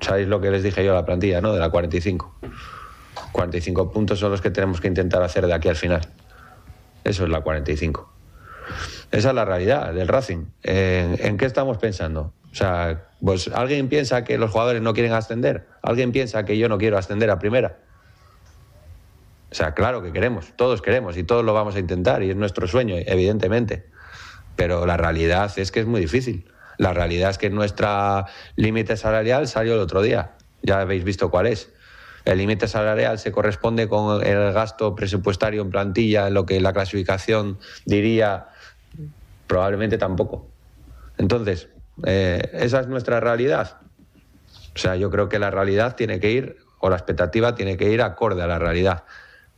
Sabéis 0.00 0.28
lo 0.28 0.40
que 0.40 0.50
les 0.50 0.62
dije 0.62 0.84
yo 0.84 0.92
a 0.92 0.94
la 0.96 1.04
plantilla, 1.04 1.40
¿no? 1.40 1.52
De 1.52 1.60
la 1.60 1.70
45. 1.70 2.34
45 3.32 3.92
puntos 3.92 4.18
son 4.18 4.32
los 4.32 4.40
que 4.40 4.50
tenemos 4.50 4.80
que 4.80 4.88
intentar 4.88 5.22
hacer 5.22 5.46
de 5.46 5.54
aquí 5.54 5.68
al 5.68 5.76
final. 5.76 6.00
Eso 7.04 7.24
es 7.24 7.30
la 7.30 7.42
45. 7.42 8.12
Esa 9.10 9.28
es 9.28 9.34
la 9.34 9.44
realidad 9.44 9.92
del 9.92 10.08
Racing. 10.08 10.46
¿En, 10.62 11.36
qué 11.36 11.44
estamos 11.44 11.78
pensando? 11.78 12.32
O 12.50 12.54
sea, 12.54 13.04
pues 13.20 13.48
alguien 13.48 13.88
piensa 13.88 14.24
que 14.24 14.38
los 14.38 14.50
jugadores 14.50 14.82
no 14.82 14.94
quieren 14.94 15.12
ascender. 15.12 15.68
Alguien 15.82 16.12
piensa 16.12 16.44
que 16.44 16.58
yo 16.58 16.68
no 16.68 16.78
quiero 16.78 16.98
ascender 16.98 17.30
a 17.30 17.38
primera. 17.38 17.78
O 19.50 19.54
sea, 19.54 19.74
claro 19.74 20.02
que 20.02 20.12
queremos, 20.12 20.52
todos 20.56 20.82
queremos 20.82 21.16
y 21.16 21.22
todos 21.22 21.44
lo 21.44 21.54
vamos 21.54 21.76
a 21.76 21.78
intentar 21.78 22.24
y 22.24 22.30
es 22.30 22.36
nuestro 22.36 22.66
sueño, 22.66 22.96
evidentemente. 22.98 23.86
Pero 24.56 24.84
la 24.84 24.96
realidad 24.96 25.52
es 25.56 25.70
que 25.70 25.80
es 25.80 25.86
muy 25.86 26.00
difícil. 26.00 26.50
La 26.76 26.92
realidad 26.92 27.30
es 27.30 27.38
que 27.38 27.50
nuestra 27.50 28.26
límite 28.56 28.96
salarial 28.96 29.46
salió 29.46 29.74
el 29.74 29.80
otro 29.80 30.02
día. 30.02 30.32
Ya 30.62 30.80
habéis 30.80 31.04
visto 31.04 31.30
cuál 31.30 31.46
es. 31.46 31.72
El 32.24 32.38
límite 32.38 32.68
salarial 32.68 33.18
se 33.18 33.32
corresponde 33.32 33.88
con 33.88 34.24
el 34.24 34.52
gasto 34.52 34.94
presupuestario 34.94 35.60
en 35.60 35.70
plantilla, 35.70 36.30
lo 36.30 36.46
que 36.46 36.60
la 36.60 36.72
clasificación 36.72 37.58
diría, 37.84 38.48
probablemente 39.46 39.98
tampoco. 39.98 40.48
Entonces, 41.18 41.68
eh, 42.06 42.50
esa 42.54 42.80
es 42.80 42.88
nuestra 42.88 43.20
realidad. 43.20 43.78
O 44.74 44.78
sea, 44.78 44.96
yo 44.96 45.10
creo 45.10 45.28
que 45.28 45.38
la 45.38 45.50
realidad 45.50 45.96
tiene 45.96 46.18
que 46.18 46.30
ir, 46.30 46.56
o 46.80 46.88
la 46.88 46.96
expectativa 46.96 47.54
tiene 47.54 47.76
que 47.76 47.90
ir 47.90 48.00
acorde 48.00 48.42
a 48.42 48.46
la 48.46 48.58
realidad. 48.58 49.04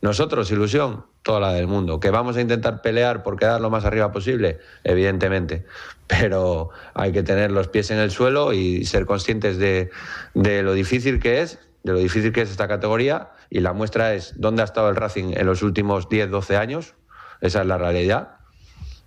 Nosotros, 0.01 0.51
ilusión, 0.51 1.05
toda 1.23 1.39
la 1.39 1.53
del 1.53 1.67
mundo. 1.67 1.99
¿Que 2.01 2.11
vamos 2.11 2.35
a 2.35 2.41
intentar 2.41 2.81
pelear 2.81 3.23
por 3.23 3.37
quedar 3.37 3.61
lo 3.61 3.69
más 3.69 3.85
arriba 3.85 4.11
posible? 4.11 4.59
Evidentemente. 4.83 5.65
Pero 6.05 6.69
hay 6.93 7.13
que 7.13 7.23
tener 7.23 7.51
los 7.51 7.69
pies 7.69 7.91
en 7.91 7.97
el 7.97 8.11
suelo 8.11 8.53
y 8.53 8.85
ser 8.85 9.05
conscientes 9.05 9.57
de 9.57 9.89
lo 10.33 10.73
difícil 10.73 11.19
que 11.19 11.41
es 11.41 11.59
de 11.87 11.93
lo 11.93 11.99
difícil 11.99 12.31
que 12.31 12.41
es 12.41 12.51
esta 12.51 12.67
categoría 12.67 13.31
y 13.49 13.61
la 13.61 13.73
muestra 13.73 14.13
es 14.13 14.33
dónde 14.37 14.61
ha 14.61 14.65
estado 14.65 14.89
el 14.89 14.95
Racing 14.95 15.33
en 15.35 15.45
los 15.45 15.63
últimos 15.63 16.09
10, 16.09 16.29
12 16.29 16.57
años, 16.57 16.93
esa 17.41 17.61
es 17.61 17.67
la 17.67 17.77
realidad. 17.77 18.37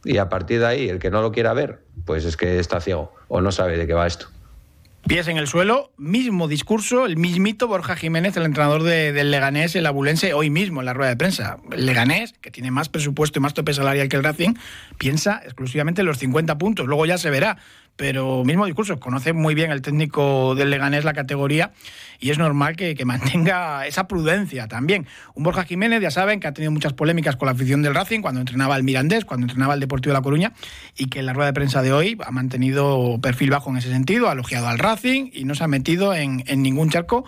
Y 0.04 0.16
a 0.16 0.28
partir 0.28 0.60
de 0.60 0.66
ahí, 0.66 0.88
el 0.88 0.98
que 0.98 1.10
no 1.10 1.20
lo 1.20 1.30
quiera 1.30 1.52
ver, 1.52 1.84
pues 2.06 2.24
es 2.24 2.36
que 2.36 2.58
está 2.58 2.80
ciego 2.80 3.14
o 3.28 3.40
no 3.40 3.52
sabe 3.52 3.76
de 3.76 3.86
qué 3.86 3.92
va 3.92 4.06
esto. 4.06 4.28
Pies 5.06 5.28
en 5.28 5.38
el 5.38 5.46
suelo, 5.46 5.92
mismo 5.96 6.46
discurso, 6.46 7.06
el 7.06 7.16
mismito 7.16 7.68
Borja 7.68 7.96
Jiménez, 7.96 8.36
el 8.36 8.44
entrenador 8.44 8.82
del 8.82 9.30
Leganés, 9.30 9.74
el 9.74 9.86
abulense, 9.86 10.34
hoy 10.34 10.50
mismo 10.50 10.80
en 10.80 10.86
la 10.86 10.92
rueda 10.92 11.10
de 11.10 11.16
prensa. 11.16 11.56
El 11.72 11.86
Leganés, 11.86 12.34
que 12.34 12.50
tiene 12.50 12.70
más 12.70 12.90
presupuesto 12.90 13.38
y 13.38 13.42
más 13.42 13.54
tope 13.54 13.72
salarial 13.72 14.08
que 14.10 14.16
el 14.16 14.24
Racing, 14.24 14.54
piensa 14.98 15.40
exclusivamente 15.42 16.02
en 16.02 16.06
los 16.06 16.18
50 16.18 16.58
puntos. 16.58 16.86
Luego 16.86 17.06
ya 17.06 17.16
se 17.16 17.30
verá 17.30 17.56
pero 18.00 18.44
mismo 18.46 18.64
discurso, 18.64 18.98
conoce 18.98 19.34
muy 19.34 19.54
bien 19.54 19.70
el 19.70 19.82
técnico 19.82 20.54
del 20.54 20.70
Leganés 20.70 21.04
la 21.04 21.12
categoría 21.12 21.72
y 22.18 22.30
es 22.30 22.38
normal 22.38 22.74
que, 22.74 22.96
mantenga 23.04 23.86
esa 23.86 24.08
prudencia 24.08 24.68
también. 24.68 25.06
Un 25.34 25.42
Borja 25.42 25.64
Jiménez, 25.64 26.00
ya 26.00 26.10
saben, 26.10 26.40
que 26.40 26.46
ha 26.46 26.54
tenido 26.54 26.72
muchas 26.72 26.94
polémicas 26.94 27.36
con 27.36 27.44
la 27.44 27.52
afición 27.52 27.82
del 27.82 27.94
Racing 27.94 28.22
cuando 28.22 28.40
entrenaba 28.40 28.74
el 28.76 28.84
Mirandés, 28.84 29.26
cuando 29.26 29.44
entrenaba 29.44 29.74
el 29.74 29.80
Deportivo 29.80 30.14
de 30.14 30.18
La 30.18 30.22
Coruña 30.22 30.54
y 30.96 31.10
que 31.10 31.18
en 31.18 31.26
la 31.26 31.34
rueda 31.34 31.48
de 31.48 31.52
prensa 31.52 31.82
de 31.82 31.92
hoy 31.92 32.16
ha 32.24 32.30
mantenido 32.30 33.18
perfil 33.20 33.50
bajo 33.50 33.68
en 33.68 33.76
ese 33.76 33.90
sentido, 33.90 34.30
ha 34.30 34.32
elogiado 34.32 34.68
al 34.68 34.78
Racing 34.78 35.28
y 35.34 35.44
no 35.44 35.54
se 35.54 35.64
ha 35.64 35.68
metido 35.68 36.14
en, 36.14 36.42
en 36.46 36.62
ningún 36.62 36.88
charco 36.88 37.26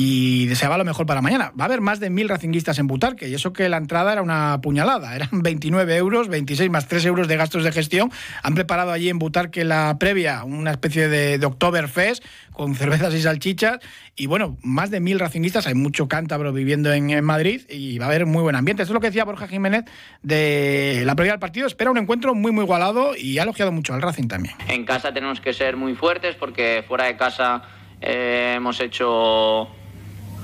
y 0.00 0.46
deseaba 0.46 0.78
lo 0.78 0.84
mejor 0.84 1.06
para 1.06 1.20
mañana. 1.20 1.52
Va 1.58 1.64
a 1.64 1.66
haber 1.66 1.80
más 1.80 1.98
de 1.98 2.08
mil 2.08 2.28
racinguistas 2.28 2.78
en 2.78 2.86
Butarque 2.86 3.28
y 3.28 3.34
eso 3.34 3.52
que 3.52 3.68
la 3.68 3.78
entrada 3.78 4.12
era 4.12 4.22
una 4.22 4.60
puñalada, 4.62 5.16
eran 5.16 5.28
29 5.42 5.96
euros, 5.96 6.28
26 6.28 6.70
más 6.70 6.86
3 6.86 7.06
euros 7.06 7.26
de 7.26 7.36
gastos 7.36 7.64
de 7.64 7.72
gestión. 7.72 8.12
Han 8.44 8.54
preparado 8.54 8.92
allí 8.92 9.08
en 9.08 9.18
Butarque 9.18 9.64
la 9.64 9.96
previa, 9.98 10.44
una 10.44 10.70
especie 10.70 11.08
de, 11.08 11.38
de 11.38 11.46
Oktoberfest 11.46 12.22
con 12.52 12.76
cervezas 12.76 13.12
y 13.12 13.22
salchichas 13.22 13.80
y 14.14 14.26
bueno, 14.26 14.56
más 14.62 14.92
de 14.92 15.00
mil 15.00 15.18
racinguistas, 15.18 15.66
hay 15.66 15.74
mucho 15.74 16.06
cántabro 16.06 16.52
viviendo 16.52 16.92
en, 16.92 17.24
Madrid 17.24 17.62
y 17.68 17.98
va 17.98 18.06
a 18.06 18.08
haber 18.08 18.26
muy 18.26 18.42
buen 18.42 18.54
ambiente. 18.54 18.84
Eso 18.84 18.92
es 18.92 18.94
lo 18.94 19.00
que 19.00 19.08
decía 19.08 19.24
Borja 19.24 19.48
Jiménez 19.48 19.84
de 20.22 21.02
la 21.06 21.16
previa 21.16 21.32
del 21.32 21.40
partido, 21.40 21.66
espera 21.66 21.90
un 21.90 21.98
encuentro 21.98 22.36
muy 22.36 22.52
muy 22.52 22.62
igualado 22.64 23.16
y 23.16 23.38
ha 23.38 23.42
elogiado 23.42 23.72
mucho 23.72 23.94
al 23.94 24.02
Racing 24.02 24.28
también. 24.28 24.54
En 24.68 24.84
casa 24.84 25.12
tenemos 25.12 25.40
que 25.40 25.52
ser 25.52 25.76
muy 25.76 25.96
fuertes 25.96 26.36
porque 26.36 26.84
fuera 26.86 27.06
de 27.06 27.16
casa 27.16 27.62
eh, 28.00 28.54
hemos 28.56 28.80
hecho 28.80 29.68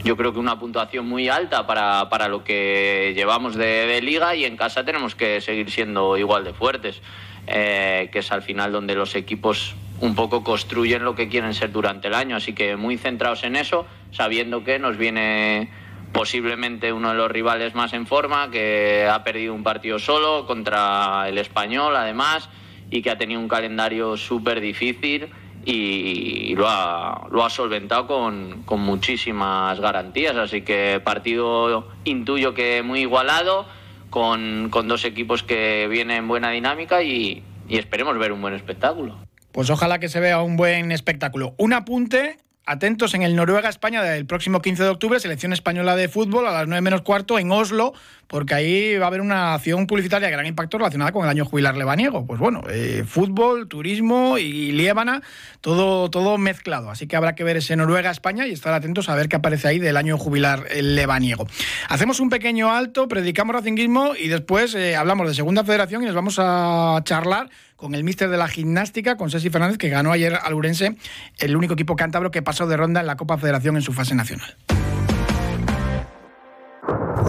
yo 0.04 0.18
creo 0.18 0.34
que 0.34 0.38
una 0.38 0.58
puntuación 0.58 1.08
muy 1.08 1.28
alta 1.28 1.66
para, 1.66 2.08
para 2.10 2.28
lo 2.28 2.44
que 2.44 3.14
llevamos 3.16 3.56
de, 3.56 4.00
liga 4.02 4.36
y 4.36 4.44
en 4.44 4.56
casa 4.56 4.84
tenemos 4.84 5.14
que 5.14 5.40
seguir 5.40 5.70
siendo 5.70 6.18
igual 6.18 6.44
de 6.44 6.52
fuertes, 6.52 7.00
eh, 7.46 8.10
que 8.12 8.18
es 8.18 8.30
al 8.30 8.42
final 8.42 8.70
donde 8.70 8.94
los 8.94 9.14
equipos 9.14 9.74
un 10.00 10.14
poco 10.14 10.44
construyen 10.44 11.04
lo 11.04 11.14
que 11.14 11.28
quieren 11.28 11.54
ser 11.54 11.72
durante 11.72 12.08
el 12.08 12.14
año. 12.14 12.36
Así 12.36 12.52
que 12.52 12.76
muy 12.76 12.98
centrados 12.98 13.44
en 13.44 13.56
eso, 13.56 13.86
sabiendo 14.12 14.62
que 14.62 14.78
nos 14.78 14.98
viene 14.98 15.70
posiblemente 16.12 16.92
uno 16.92 17.08
de 17.10 17.16
los 17.16 17.30
rivales 17.30 17.74
más 17.74 17.94
en 17.94 18.06
forma, 18.06 18.50
que 18.50 19.08
ha 19.10 19.24
perdido 19.24 19.54
un 19.54 19.62
partido 19.62 19.98
solo 19.98 20.46
contra 20.46 21.28
el 21.28 21.38
español 21.38 21.96
además 21.96 22.50
y 22.90 23.00
que 23.00 23.10
ha 23.10 23.16
tenido 23.16 23.40
un 23.40 23.48
calendario 23.48 24.18
súper 24.18 24.60
difícil 24.60 25.30
y 25.64 26.54
lo 26.56 26.68
ha, 26.68 27.26
lo 27.30 27.44
ha 27.44 27.50
solventado 27.50 28.06
con, 28.06 28.62
con, 28.64 28.80
muchísimas 28.80 29.80
garantías. 29.80 30.36
Así 30.36 30.62
que 30.62 31.00
partido 31.02 31.88
intuyo 32.04 32.54
que 32.54 32.82
muy 32.82 33.00
igualado, 33.00 33.66
con, 34.10 34.68
con 34.70 34.88
dos 34.88 35.04
equipos 35.04 35.42
que 35.42 35.88
vienen 35.88 36.18
en 36.18 36.28
buena 36.28 36.50
dinámica 36.50 37.02
y, 37.02 37.42
y 37.68 37.78
esperemos 37.78 38.18
ver 38.18 38.32
un 38.32 38.42
buen 38.42 38.54
espectáculo. 38.54 39.16
Pues 39.52 39.70
ojalá 39.70 39.98
que 40.00 40.08
se 40.08 40.20
vea 40.20 40.42
un 40.42 40.56
buen 40.56 40.92
espectáculo. 40.92 41.54
Un 41.58 41.72
apunte 41.72 42.38
Atentos 42.66 43.12
en 43.12 43.20
el 43.20 43.36
Noruega-España 43.36 44.02
del 44.02 44.24
próximo 44.24 44.62
15 44.62 44.84
de 44.84 44.88
octubre, 44.88 45.20
selección 45.20 45.52
española 45.52 45.96
de 45.96 46.08
fútbol 46.08 46.46
a 46.46 46.50
las 46.50 46.66
9 46.66 46.80
menos 46.80 47.02
cuarto 47.02 47.38
en 47.38 47.52
Oslo, 47.52 47.92
porque 48.26 48.54
ahí 48.54 48.96
va 48.96 49.04
a 49.04 49.08
haber 49.08 49.20
una 49.20 49.52
acción 49.52 49.86
publicitaria 49.86 50.28
de 50.28 50.32
gran 50.32 50.46
impacto 50.46 50.78
relacionada 50.78 51.12
con 51.12 51.24
el 51.24 51.28
año 51.28 51.44
jubilar 51.44 51.76
lebaniego. 51.76 52.24
Pues 52.24 52.40
bueno, 52.40 52.62
eh, 52.70 53.04
fútbol, 53.06 53.68
turismo 53.68 54.38
y 54.38 54.72
Liébana, 54.72 55.20
todo, 55.60 56.08
todo 56.08 56.38
mezclado. 56.38 56.90
Así 56.90 57.06
que 57.06 57.16
habrá 57.16 57.34
que 57.34 57.44
ver 57.44 57.58
ese 57.58 57.76
Noruega-España 57.76 58.46
y 58.46 58.52
estar 58.52 58.72
atentos 58.72 59.10
a 59.10 59.14
ver 59.14 59.28
qué 59.28 59.36
aparece 59.36 59.68
ahí 59.68 59.78
del 59.78 59.98
año 59.98 60.16
jubilar 60.16 60.66
lebaniego. 60.74 61.46
Hacemos 61.90 62.18
un 62.18 62.30
pequeño 62.30 62.72
alto, 62.72 63.08
predicamos 63.08 63.56
racinguismo 63.56 64.16
y 64.16 64.28
después 64.28 64.74
eh, 64.74 64.96
hablamos 64.96 65.28
de 65.28 65.34
Segunda 65.34 65.64
Federación 65.64 66.02
y 66.02 66.06
nos 66.06 66.14
vamos 66.14 66.38
a 66.38 66.98
charlar 67.04 67.50
con 67.84 67.94
el 67.94 68.02
míster 68.02 68.30
de 68.30 68.38
la 68.38 68.48
gimnástica, 68.48 69.18
con 69.18 69.30
Ceci 69.30 69.50
Fernández, 69.50 69.76
que 69.76 69.90
ganó 69.90 70.10
ayer 70.10 70.38
al 70.42 70.54
Urense, 70.54 70.96
el 71.36 71.54
único 71.54 71.74
equipo 71.74 71.96
cántabro 71.96 72.30
que 72.30 72.40
pasó 72.40 72.66
de 72.66 72.78
ronda 72.78 73.00
en 73.00 73.06
la 73.06 73.18
Copa 73.18 73.36
Federación 73.36 73.76
en 73.76 73.82
su 73.82 73.92
fase 73.92 74.14
nacional. 74.14 74.56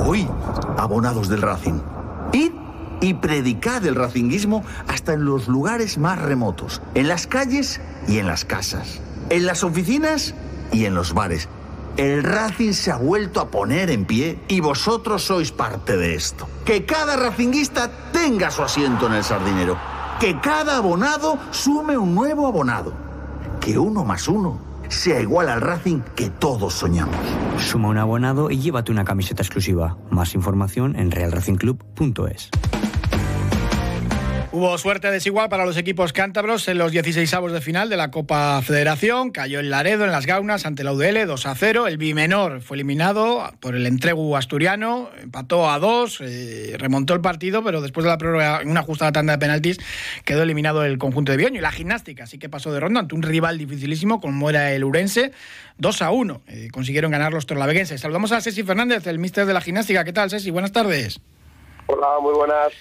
Hoy, 0.06 0.26
abonados 0.78 1.28
del 1.28 1.42
Racing. 1.42 1.82
Id 2.32 2.54
y 3.02 3.16
predicad 3.16 3.86
el 3.86 3.96
racinguismo 3.96 4.64
hasta 4.88 5.12
en 5.12 5.26
los 5.26 5.50
lugares 5.50 5.98
más 5.98 6.22
remotos, 6.22 6.82
en 6.94 7.10
las 7.10 7.28
calles 7.28 7.82
y 8.08 8.20
en 8.20 8.28
las 8.28 8.46
casas, 8.46 9.02
en 9.30 9.46
las 9.46 9.62
oficinas 9.62 10.36
y 10.72 10.86
en 10.86 10.96
los 10.96 11.14
bares. 11.14 11.50
El 11.98 12.24
Racing 12.24 12.72
se 12.72 12.92
ha 12.92 12.96
vuelto 12.96 13.42
a 13.42 13.52
poner 13.52 13.90
en 13.90 14.06
pie 14.06 14.40
y 14.48 14.62
vosotros 14.62 15.24
sois 15.24 15.52
parte 15.52 15.98
de 15.98 16.16
esto. 16.16 16.48
Que 16.64 16.86
cada 16.86 17.18
racinguista 17.18 17.92
tenga 18.14 18.50
su 18.52 18.64
asiento 18.64 19.08
en 19.08 19.16
el 19.16 19.24
sardinero 19.26 19.78
que 20.20 20.40
cada 20.40 20.78
abonado 20.78 21.38
sume 21.52 21.98
un 21.98 22.16
nuevo 22.16 22.48
abonado. 22.48 22.94
Que 23.60 23.78
uno 23.78 24.04
más 24.04 24.28
uno 24.28 24.60
sea 24.90 25.20
igual 25.20 25.50
al 25.50 25.62
Racing 25.62 26.02
que 26.16 26.30
todos 26.30 26.74
soñamos. 26.74 27.16
Suma 27.60 27.90
un 27.90 27.98
abonado 27.98 28.52
y 28.52 28.60
llévate 28.60 28.92
una 28.92 29.04
camiseta 29.04 29.42
exclusiva. 29.42 29.98
Más 30.10 30.36
información 30.36 30.96
en 30.96 31.12
realracingclub.es. 31.12 32.50
Hubo 34.56 34.78
suerte 34.78 35.12
desigual 35.12 35.50
para 35.50 35.66
los 35.66 35.76
equipos 35.76 36.14
cántabros 36.14 36.70
en 36.70 36.78
los 36.78 36.94
16 36.94 37.34
avos 37.34 37.52
de 37.52 37.60
final 37.60 37.90
de 37.90 37.98
la 37.98 38.10
Copa 38.10 38.62
Federación. 38.62 39.32
Cayó 39.32 39.60
el 39.60 39.70
Laredo 39.70 40.06
en 40.06 40.14
las 40.14 40.26
Gaunas 40.26 40.66
ante 40.66 40.86
la 40.86 40.94
UDL 40.94 41.28
2 41.28 41.46
a 41.46 41.56
0. 41.56 41.88
El 41.88 41.98
Bimenor 41.98 42.62
fue 42.62 42.78
eliminado 42.78 43.52
por 43.60 43.76
el 43.76 43.86
entregu 43.86 44.38
asturiano, 44.38 45.10
empató 45.22 45.70
a 45.70 45.78
2, 45.80 46.22
eh, 46.22 46.76
remontó 46.80 47.14
el 47.14 47.20
partido, 47.20 47.66
pero 47.66 47.82
después 47.82 48.06
de 48.06 48.12
la 48.12 48.18
prórroga, 48.18 48.62
en 48.62 48.70
una 48.70 48.80
ajustada 48.80 49.12
tanda 49.12 49.34
de 49.34 49.40
penaltis, 49.40 49.78
quedó 50.24 50.44
eliminado 50.44 50.86
el 50.86 50.98
conjunto 51.00 51.34
de 51.34 51.38
Bioño. 51.38 51.60
Y 51.60 51.62
la 51.62 51.74
gimnástica 51.74 52.26
sí 52.26 52.40
que 52.40 52.48
pasó 52.48 52.72
de 52.72 52.80
ronda 52.80 53.02
ante 53.02 53.14
un 53.14 53.24
rival 53.24 53.58
dificilísimo 53.58 54.22
como 54.22 54.50
era 54.50 54.72
el 54.72 54.86
Urense, 54.86 55.34
2 55.80 56.02
a 56.02 56.12
1. 56.12 56.42
Eh, 56.48 56.70
consiguieron 56.72 57.12
ganar 57.12 57.34
los 57.34 57.46
torlaveguenses. 57.46 58.00
Saludamos 58.00 58.32
a 58.32 58.40
Ceci 58.40 58.64
Fernández, 58.64 59.06
el 59.06 59.20
míster 59.20 59.46
de 59.46 59.54
la 59.54 59.60
gimnástica. 59.60 60.06
¿Qué 60.06 60.14
tal, 60.14 60.30
Ceci? 60.30 60.50
Buenas 60.50 60.72
tardes. 60.72 61.20
Hola, 61.88 62.08
muy 62.22 62.34
buenas. 62.34 62.72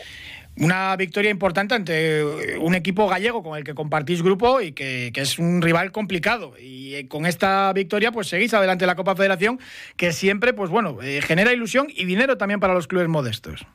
Una 0.56 0.94
victoria 0.94 1.32
importante 1.32 1.74
ante 1.74 2.20
eh, 2.20 2.58
un 2.58 2.76
equipo 2.76 3.08
gallego 3.08 3.42
con 3.42 3.58
el 3.58 3.64
que 3.64 3.74
compartís 3.74 4.22
grupo 4.22 4.60
y 4.60 4.72
que, 4.72 5.10
es 5.14 5.38
un 5.40 5.60
rival 5.60 5.90
complicado. 5.90 6.52
Y 6.60 6.94
eh, 6.94 7.08
con 7.08 7.26
esta 7.26 7.72
victoria, 7.72 8.12
pues 8.12 8.28
seguís 8.28 8.54
adelante 8.54 8.86
la 8.86 8.94
Copa 8.94 9.16
Federación, 9.16 9.58
que 9.96 10.12
siempre, 10.12 10.52
pues 10.52 10.70
bueno, 10.70 11.02
eh, 11.02 11.20
genera 11.22 11.52
ilusión 11.52 11.88
y 11.90 12.04
dinero 12.04 12.38
también 12.38 12.60
para 12.60 12.72
los 12.72 12.86
clubes 12.86 13.08
modestos. 13.08 13.66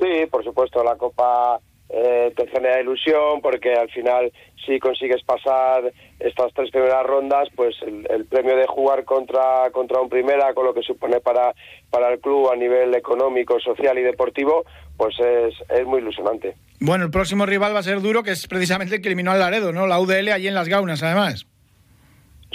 Sí, 0.00 0.26
por 0.30 0.42
supuesto, 0.42 0.82
la 0.82 0.96
Copa 0.96 1.60
eh, 1.94 2.32
te 2.34 2.46
genera 2.46 2.80
ilusión 2.80 3.42
porque 3.42 3.74
al 3.74 3.90
final 3.90 4.32
si 4.64 4.78
consigues 4.78 5.22
pasar 5.24 5.92
estas 6.18 6.50
tres 6.54 6.70
primeras 6.70 7.04
rondas, 7.04 7.48
pues 7.54 7.76
el, 7.82 8.24
premio 8.24 8.56
de 8.56 8.66
jugar 8.66 9.04
contra, 9.04 9.70
contra 9.72 10.00
un 10.00 10.08
primera, 10.08 10.54
con 10.54 10.64
lo 10.64 10.72
que 10.72 10.80
supone 10.80 11.20
para, 11.20 11.54
para 11.90 12.10
el 12.10 12.20
club 12.20 12.50
a 12.50 12.56
nivel 12.56 12.94
económico, 12.94 13.60
social 13.60 13.98
y 13.98 14.02
deportivo, 14.02 14.64
pues 14.96 15.18
es, 15.20 15.54
es 15.68 15.86
muy 15.86 16.00
ilusionante. 16.00 16.54
Bueno, 16.80 17.04
el 17.04 17.10
próximo 17.10 17.44
rival 17.44 17.74
va 17.74 17.80
a 17.80 17.82
ser 17.82 18.00
duro, 18.00 18.22
que 18.22 18.30
es 18.30 18.46
precisamente 18.48 18.94
el 18.94 19.02
que 19.02 19.08
eliminó 19.08 19.32
al 19.32 19.40
Laredo, 19.40 19.70
¿no? 19.70 19.86
La 19.86 20.00
UDL 20.00 20.30
allí 20.30 20.48
en 20.48 20.54
Las 20.54 20.68
Gaunas, 20.68 21.02
además. 21.02 21.46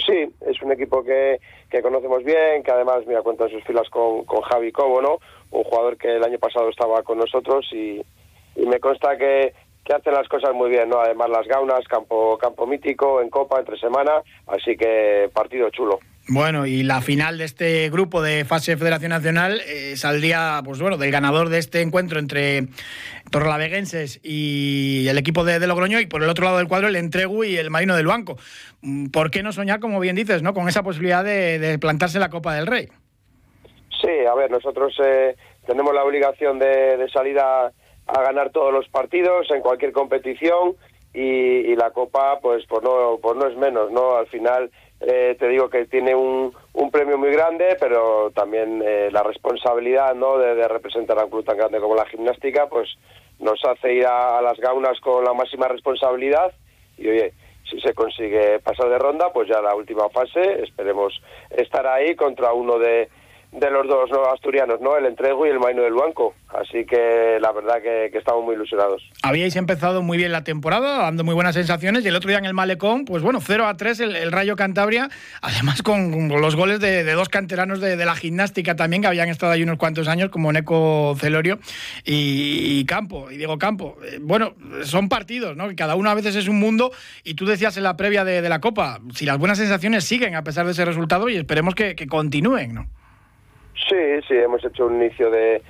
Sí, 0.04 0.26
es 0.46 0.60
un 0.62 0.72
equipo 0.72 1.04
que, 1.04 1.38
que 1.70 1.80
conocemos 1.80 2.24
bien, 2.24 2.64
que 2.64 2.72
además, 2.72 3.06
mira, 3.06 3.22
cuenta 3.22 3.44
en 3.44 3.50
sus 3.50 3.64
filas 3.64 3.88
con, 3.90 4.24
con 4.24 4.40
Javi 4.40 4.72
Cobo, 4.72 5.00
¿no? 5.00 5.18
Un 5.50 5.62
jugador 5.62 5.96
que 5.96 6.16
el 6.16 6.24
año 6.24 6.38
pasado 6.38 6.68
estaba 6.70 7.02
con 7.02 7.18
nosotros 7.18 7.68
y, 7.72 8.00
y 8.58 8.66
me 8.66 8.80
consta 8.80 9.16
que, 9.16 9.54
que 9.84 9.94
hacen 9.94 10.12
las 10.12 10.28
cosas 10.28 10.52
muy 10.54 10.68
bien, 10.68 10.90
¿no? 10.90 11.00
Además 11.00 11.30
las 11.30 11.46
gaunas, 11.46 11.86
campo, 11.88 12.36
campo 12.36 12.66
mítico, 12.66 13.22
en 13.22 13.30
Copa, 13.30 13.58
entre 13.58 13.78
semana, 13.78 14.22
así 14.46 14.76
que 14.76 15.30
partido 15.32 15.70
chulo. 15.70 15.98
Bueno, 16.30 16.66
y 16.66 16.82
la 16.82 17.00
final 17.00 17.38
de 17.38 17.44
este 17.44 17.88
grupo 17.88 18.20
de 18.20 18.44
fase 18.44 18.76
Federación 18.76 19.10
Nacional 19.10 19.62
eh, 19.66 19.96
saldría, 19.96 20.60
pues 20.62 20.78
bueno, 20.78 20.98
del 20.98 21.10
ganador 21.10 21.48
de 21.48 21.56
este 21.56 21.80
encuentro 21.80 22.18
entre 22.18 22.64
Torrelaveguenses 23.30 24.20
y 24.22 25.06
el 25.08 25.16
equipo 25.16 25.42
de, 25.44 25.66
Logroño 25.66 26.00
y 26.00 26.06
por 26.06 26.22
el 26.22 26.28
otro 26.28 26.44
lado 26.44 26.58
del 26.58 26.68
cuadro 26.68 26.88
el 26.88 26.96
Entregu 26.96 27.44
y 27.44 27.56
el 27.56 27.70
Marino 27.70 27.96
del 27.96 28.08
Banco. 28.08 28.36
Mm, 28.82 29.06
¿Por 29.06 29.30
qué 29.30 29.42
no 29.42 29.52
soñar, 29.52 29.80
como 29.80 30.00
bien 30.00 30.16
dices, 30.16 30.42
no, 30.42 30.52
con 30.52 30.68
esa 30.68 30.82
posibilidad 30.82 31.24
de, 31.24 31.78
plantarse 31.80 32.18
la 32.18 32.28
Copa 32.28 32.54
del 32.54 32.66
Rey? 32.66 32.88
Sí, 33.98 34.26
a 34.30 34.34
ver, 34.34 34.50
nosotros 34.50 34.94
eh, 35.02 35.34
tenemos 35.66 35.94
la 35.94 36.04
obligación 36.04 36.58
de, 36.58 36.98
de 36.98 37.08
salir 37.08 37.38
a 38.08 38.18
a 38.18 38.22
ganar 38.22 38.50
todos 38.50 38.72
los 38.72 38.88
partidos 38.88 39.50
en 39.50 39.60
cualquier 39.60 39.92
competición 39.92 40.76
y, 41.14 41.74
la 41.76 41.90
Copa, 41.90 42.38
pues, 42.40 42.64
pues, 42.68 42.82
no, 42.82 43.18
pues 43.20 43.36
no 43.36 43.46
es 43.46 43.56
menos, 43.56 43.90
¿no? 43.90 44.16
Al 44.16 44.26
final 44.26 44.70
eh, 45.00 45.36
te 45.38 45.48
digo 45.48 45.68
que 45.70 45.86
tiene 45.86 46.14
un, 46.14 46.52
un, 46.74 46.90
premio 46.90 47.18
muy 47.18 47.30
grande, 47.30 47.76
pero 47.80 48.30
también 48.30 48.82
eh, 48.84 49.08
la 49.10 49.22
responsabilidad, 49.22 50.14
¿no? 50.14 50.38
De, 50.38 50.68
representar 50.68 51.18
a 51.18 51.24
un 51.24 51.30
club 51.30 51.44
tan 51.44 51.56
grande 51.56 51.80
como 51.80 51.94
la 51.94 52.06
gimnástica, 52.06 52.66
pues 52.68 52.88
nos 53.38 53.64
hace 53.64 53.94
ir 53.94 54.06
a, 54.06 54.40
las 54.42 54.58
gaunas 54.58 55.00
con 55.00 55.24
la 55.24 55.32
máxima 55.32 55.68
responsabilidad 55.68 56.52
y 56.96 57.08
oye, 57.08 57.32
si 57.70 57.80
se 57.80 57.94
consigue 57.94 58.58
pasar 58.60 58.88
de 58.88 58.98
ronda, 58.98 59.32
pues 59.32 59.48
ya 59.48 59.60
la 59.60 59.74
última 59.74 60.08
fase, 60.08 60.62
esperemos 60.62 61.20
estar 61.50 61.86
ahí 61.86 62.16
contra 62.16 62.52
uno 62.52 62.78
de, 62.78 63.08
de 63.52 63.70
los 63.70 63.86
dos 63.88 64.10
¿no? 64.10 64.26
asturianos, 64.26 64.80
¿no? 64.80 64.96
El 64.96 65.06
Entrego 65.06 65.46
y 65.46 65.50
el 65.50 65.58
Maino 65.58 65.82
del 65.82 65.94
Banco. 65.94 66.34
Así 66.48 66.84
que 66.84 67.38
la 67.40 67.52
verdad 67.52 67.80
que, 67.82 68.10
estamos 68.16 68.44
muy 68.44 68.54
ilusionados. 68.54 69.02
Habíais 69.22 69.56
empezado 69.56 70.02
muy 70.02 70.18
bien 70.18 70.32
la 70.32 70.44
temporada, 70.44 70.98
dando 70.98 71.24
muy 71.24 71.34
buenas 71.34 71.54
sensaciones, 71.54 72.04
y 72.04 72.08
el 72.08 72.16
otro 72.16 72.28
día 72.28 72.38
en 72.38 72.44
el 72.44 72.54
Malecón, 72.54 73.04
pues 73.04 73.22
bueno, 73.22 73.40
0 73.40 73.66
a 73.66 73.76
3 73.76 74.00
el, 74.00 74.32
Rayo 74.32 74.56
Cantabria, 74.56 75.08
además 75.40 75.82
con, 75.82 76.28
los 76.28 76.56
goles 76.56 76.80
de, 76.80 77.04
dos 77.12 77.28
canteranos 77.28 77.80
de, 77.80 77.96
la 77.96 78.14
gimnástica 78.14 78.76
también, 78.76 79.02
que 79.02 79.08
habían 79.08 79.28
estado 79.28 79.52
ahí 79.52 79.62
unos 79.62 79.78
cuantos 79.78 80.08
años, 80.08 80.30
como 80.30 80.52
Neco 80.52 81.14
Celorio 81.18 81.58
y, 82.04 82.84
Campo, 82.86 83.30
y 83.30 83.36
Diego 83.36 83.58
Campo. 83.58 83.96
Eh, 84.04 84.18
bueno, 84.20 84.54
son 84.84 85.08
partidos, 85.08 85.56
¿no? 85.56 85.68
Cada 85.76 85.96
uno 85.96 86.10
a 86.10 86.14
veces 86.14 86.34
es 86.36 86.48
un 86.48 86.58
mundo, 86.58 86.92
y 87.24 87.34
tú 87.34 87.46
decías 87.46 87.76
en 87.76 87.82
la 87.82 87.96
previa 87.96 88.24
de, 88.24 88.48
la 88.48 88.60
Copa, 88.60 89.00
si 89.14 89.26
las 89.26 89.36
buenas 89.36 89.58
sensaciones 89.58 90.04
siguen 90.04 90.34
a 90.34 90.44
pesar 90.44 90.64
de 90.64 90.72
ese 90.72 90.84
resultado, 90.84 91.28
y 91.28 91.36
esperemos 91.36 91.74
que, 91.74 91.94
que 91.94 92.06
continúen, 92.06 92.74
¿no? 92.74 92.88
Sí, 93.86 93.96
sí, 94.26 94.34
hemos 94.34 94.64
hecho 94.64 94.86
un 94.86 95.02
inicio 95.02 95.30
de, 95.30 95.62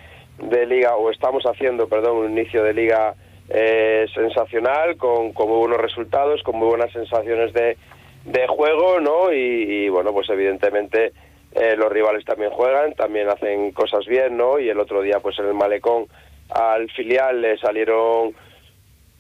liga, 0.67 0.97
o 0.97 1.11
estamos 1.11 1.45
haciendo, 1.45 1.89
perdón, 1.89 2.19
un 2.19 2.39
inicio 2.39 2.63
de 2.63 2.73
liga 2.73 3.15
eh, 3.49 4.07
sensacional, 4.15 4.97
con, 4.97 5.33
con, 5.33 5.49
muy 5.49 5.59
buenos 5.59 5.79
resultados, 5.81 6.43
con 6.43 6.57
muy 6.57 6.69
buenas 6.69 6.93
sensaciones 6.93 7.53
de, 7.53 7.77
de 8.25 8.47
juego, 8.47 9.01
¿no? 9.01 9.33
Y, 9.33 9.89
bueno, 9.89 10.13
pues 10.13 10.29
evidentemente 10.31 11.13
eh, 11.53 11.77
los 11.77 11.93
rivales 11.93 12.25
también 12.25 12.51
juegan, 12.51 12.95
también 12.95 13.29
hacen 13.29 13.73
cosas 13.73 14.07
bien, 14.07 14.37
¿no? 14.37 14.59
Y 14.59 14.69
el 14.69 14.79
otro 14.79 15.03
día, 15.03 15.21
pues 15.21 15.39
en 15.39 15.47
el 15.47 15.55
Malecón, 15.55 16.07
al 16.51 16.91
filial 16.91 17.43
le 17.43 17.59
salieron 17.59 18.33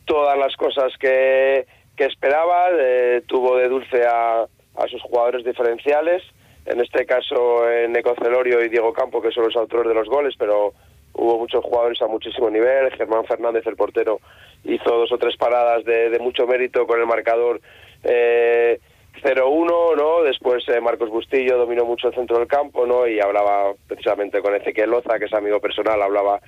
todas 0.06 0.38
las 0.38 0.56
cosas 0.56 0.92
que, 0.98 1.66
que 1.96 2.04
esperaba, 2.04 2.68
eh, 2.72 3.22
tuvo 3.26 3.56
de 3.56 3.68
dulce 3.68 4.06
a, 4.06 4.42
a 4.42 4.86
sus 4.88 5.02
jugadores 5.02 5.44
diferenciales 5.44 6.22
en 6.68 6.80
este 6.80 7.06
caso 7.06 7.68
en 7.70 7.94
Celorio 8.22 8.62
y 8.62 8.68
Diego 8.68 8.92
Campo, 8.92 9.22
que 9.22 9.30
son 9.30 9.44
los 9.44 9.56
autores 9.56 9.88
de 9.88 9.94
los 9.94 10.08
goles, 10.08 10.34
pero 10.38 10.74
hubo 11.14 11.38
muchos 11.38 11.64
jugadores 11.64 12.00
a 12.02 12.06
muchísimo 12.06 12.50
nivel. 12.50 12.92
Germán 12.92 13.24
Fernández, 13.24 13.66
el 13.66 13.76
portero, 13.76 14.20
hizo 14.64 14.90
dos 14.90 15.10
o 15.10 15.18
tres 15.18 15.36
paradas 15.36 15.84
de, 15.84 16.16
mucho 16.20 16.46
mérito 16.46 16.86
con 16.86 17.00
el 17.00 17.06
marcador 17.06 17.60
eh, 18.04 18.78
0-1, 19.22 19.96
¿no? 19.96 20.22
Después 20.22 20.62
eh, 20.68 20.80
Marcos 20.80 21.08
Bustillo 21.08 21.56
dominó 21.56 21.86
mucho 21.86 22.08
el 22.08 22.14
centro 22.14 22.38
del 22.38 22.46
campo, 22.46 22.86
¿no? 22.86 23.06
Y 23.06 23.18
hablaba 23.18 23.72
precisamente 23.86 24.42
con 24.42 24.54
Ezequiel 24.54 24.90
Loza, 24.90 25.18
que 25.18 25.24
es 25.24 25.32
amigo 25.32 25.60
personal, 25.60 26.02
hablaba 26.02 26.40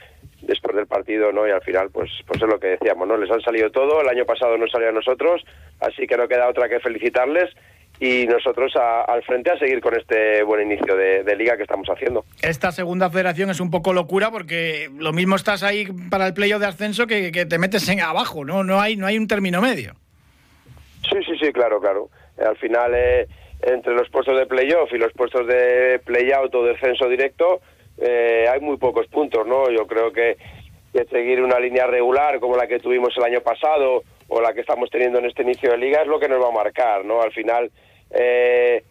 después 0.42 0.76
del 0.76 0.86
partido, 0.86 1.32
¿no? 1.32 1.48
Y 1.48 1.50
al 1.50 1.62
final, 1.62 1.90
pues, 1.90 2.10
pues 2.26 2.42
es 2.42 2.48
lo 2.48 2.60
que 2.60 2.68
decíamos, 2.68 3.08
¿no? 3.08 3.16
Les 3.16 3.30
han 3.30 3.40
salido 3.40 3.70
todo, 3.70 4.02
el 4.02 4.08
año 4.08 4.26
pasado 4.26 4.58
no 4.58 4.66
salió 4.68 4.90
a 4.90 4.92
nosotros, 4.92 5.42
así 5.80 6.06
que 6.06 6.16
no 6.16 6.28
queda 6.28 6.48
otra 6.48 6.68
que 6.68 6.80
felicitarles 6.80 7.50
y 8.00 8.26
nosotros 8.26 8.72
al 8.76 9.22
frente 9.24 9.50
a 9.50 9.58
seguir 9.58 9.82
con 9.82 9.94
este 9.94 10.42
buen 10.42 10.62
inicio 10.62 10.96
de, 10.96 11.36
liga 11.36 11.56
que 11.56 11.62
estamos 11.62 11.86
haciendo. 11.88 12.24
Esta 12.40 12.72
segunda 12.72 13.10
federación 13.10 13.50
es 13.50 13.60
un 13.60 13.70
poco 13.70 13.92
locura 13.92 14.30
porque 14.30 14.88
lo 14.98 15.12
mismo 15.12 15.36
estás 15.36 15.62
ahí 15.62 15.86
para 16.10 16.26
el 16.26 16.32
playoff 16.32 16.60
de 16.60 16.66
ascenso 16.66 17.06
que, 17.06 17.30
te 17.30 17.58
metes 17.58 17.86
en 17.90 18.00
abajo, 18.00 18.44
¿no? 18.44 18.64
No 18.64 18.80
hay, 18.80 18.96
no 18.96 19.06
hay 19.06 19.18
un 19.18 19.28
término 19.28 19.60
medio. 19.60 19.92
Sí, 21.10 21.18
sí, 21.26 21.32
sí, 21.38 21.52
claro, 21.52 21.78
claro. 21.78 22.08
Al 22.38 22.56
final, 22.56 22.92
eh, 22.94 23.26
entre 23.62 23.94
los 23.94 24.08
puestos 24.08 24.38
de 24.38 24.46
playoff 24.46 24.90
y 24.92 24.98
los 24.98 25.12
puestos 25.12 25.46
de 25.46 26.00
playout 26.02 26.54
o 26.54 26.64
descenso 26.64 27.06
directo, 27.06 27.60
eh, 27.98 28.46
hay 28.50 28.60
muy 28.60 28.78
pocos 28.78 29.06
puntos, 29.08 29.46
¿no? 29.46 29.70
Yo 29.70 29.86
creo 29.86 30.10
que, 30.10 30.38
que 30.94 31.04
seguir 31.04 31.42
una 31.42 31.60
línea 31.60 31.86
regular 31.86 32.40
como 32.40 32.56
la 32.56 32.66
que 32.66 32.80
tuvimos 32.80 33.14
el 33.18 33.24
año 33.24 33.40
pasado 33.42 34.04
o 34.28 34.40
la 34.40 34.54
que 34.54 34.60
estamos 34.60 34.88
teniendo 34.88 35.18
en 35.18 35.26
este 35.26 35.42
inicio 35.42 35.72
de 35.72 35.78
liga 35.78 36.00
es 36.00 36.06
lo 36.06 36.18
que 36.18 36.28
nos 36.28 36.42
va 36.42 36.48
a 36.48 36.52
marcar, 36.64 37.04
¿no? 37.04 37.20
Al 37.20 37.32
final 37.32 37.70
eh, 38.10 38.82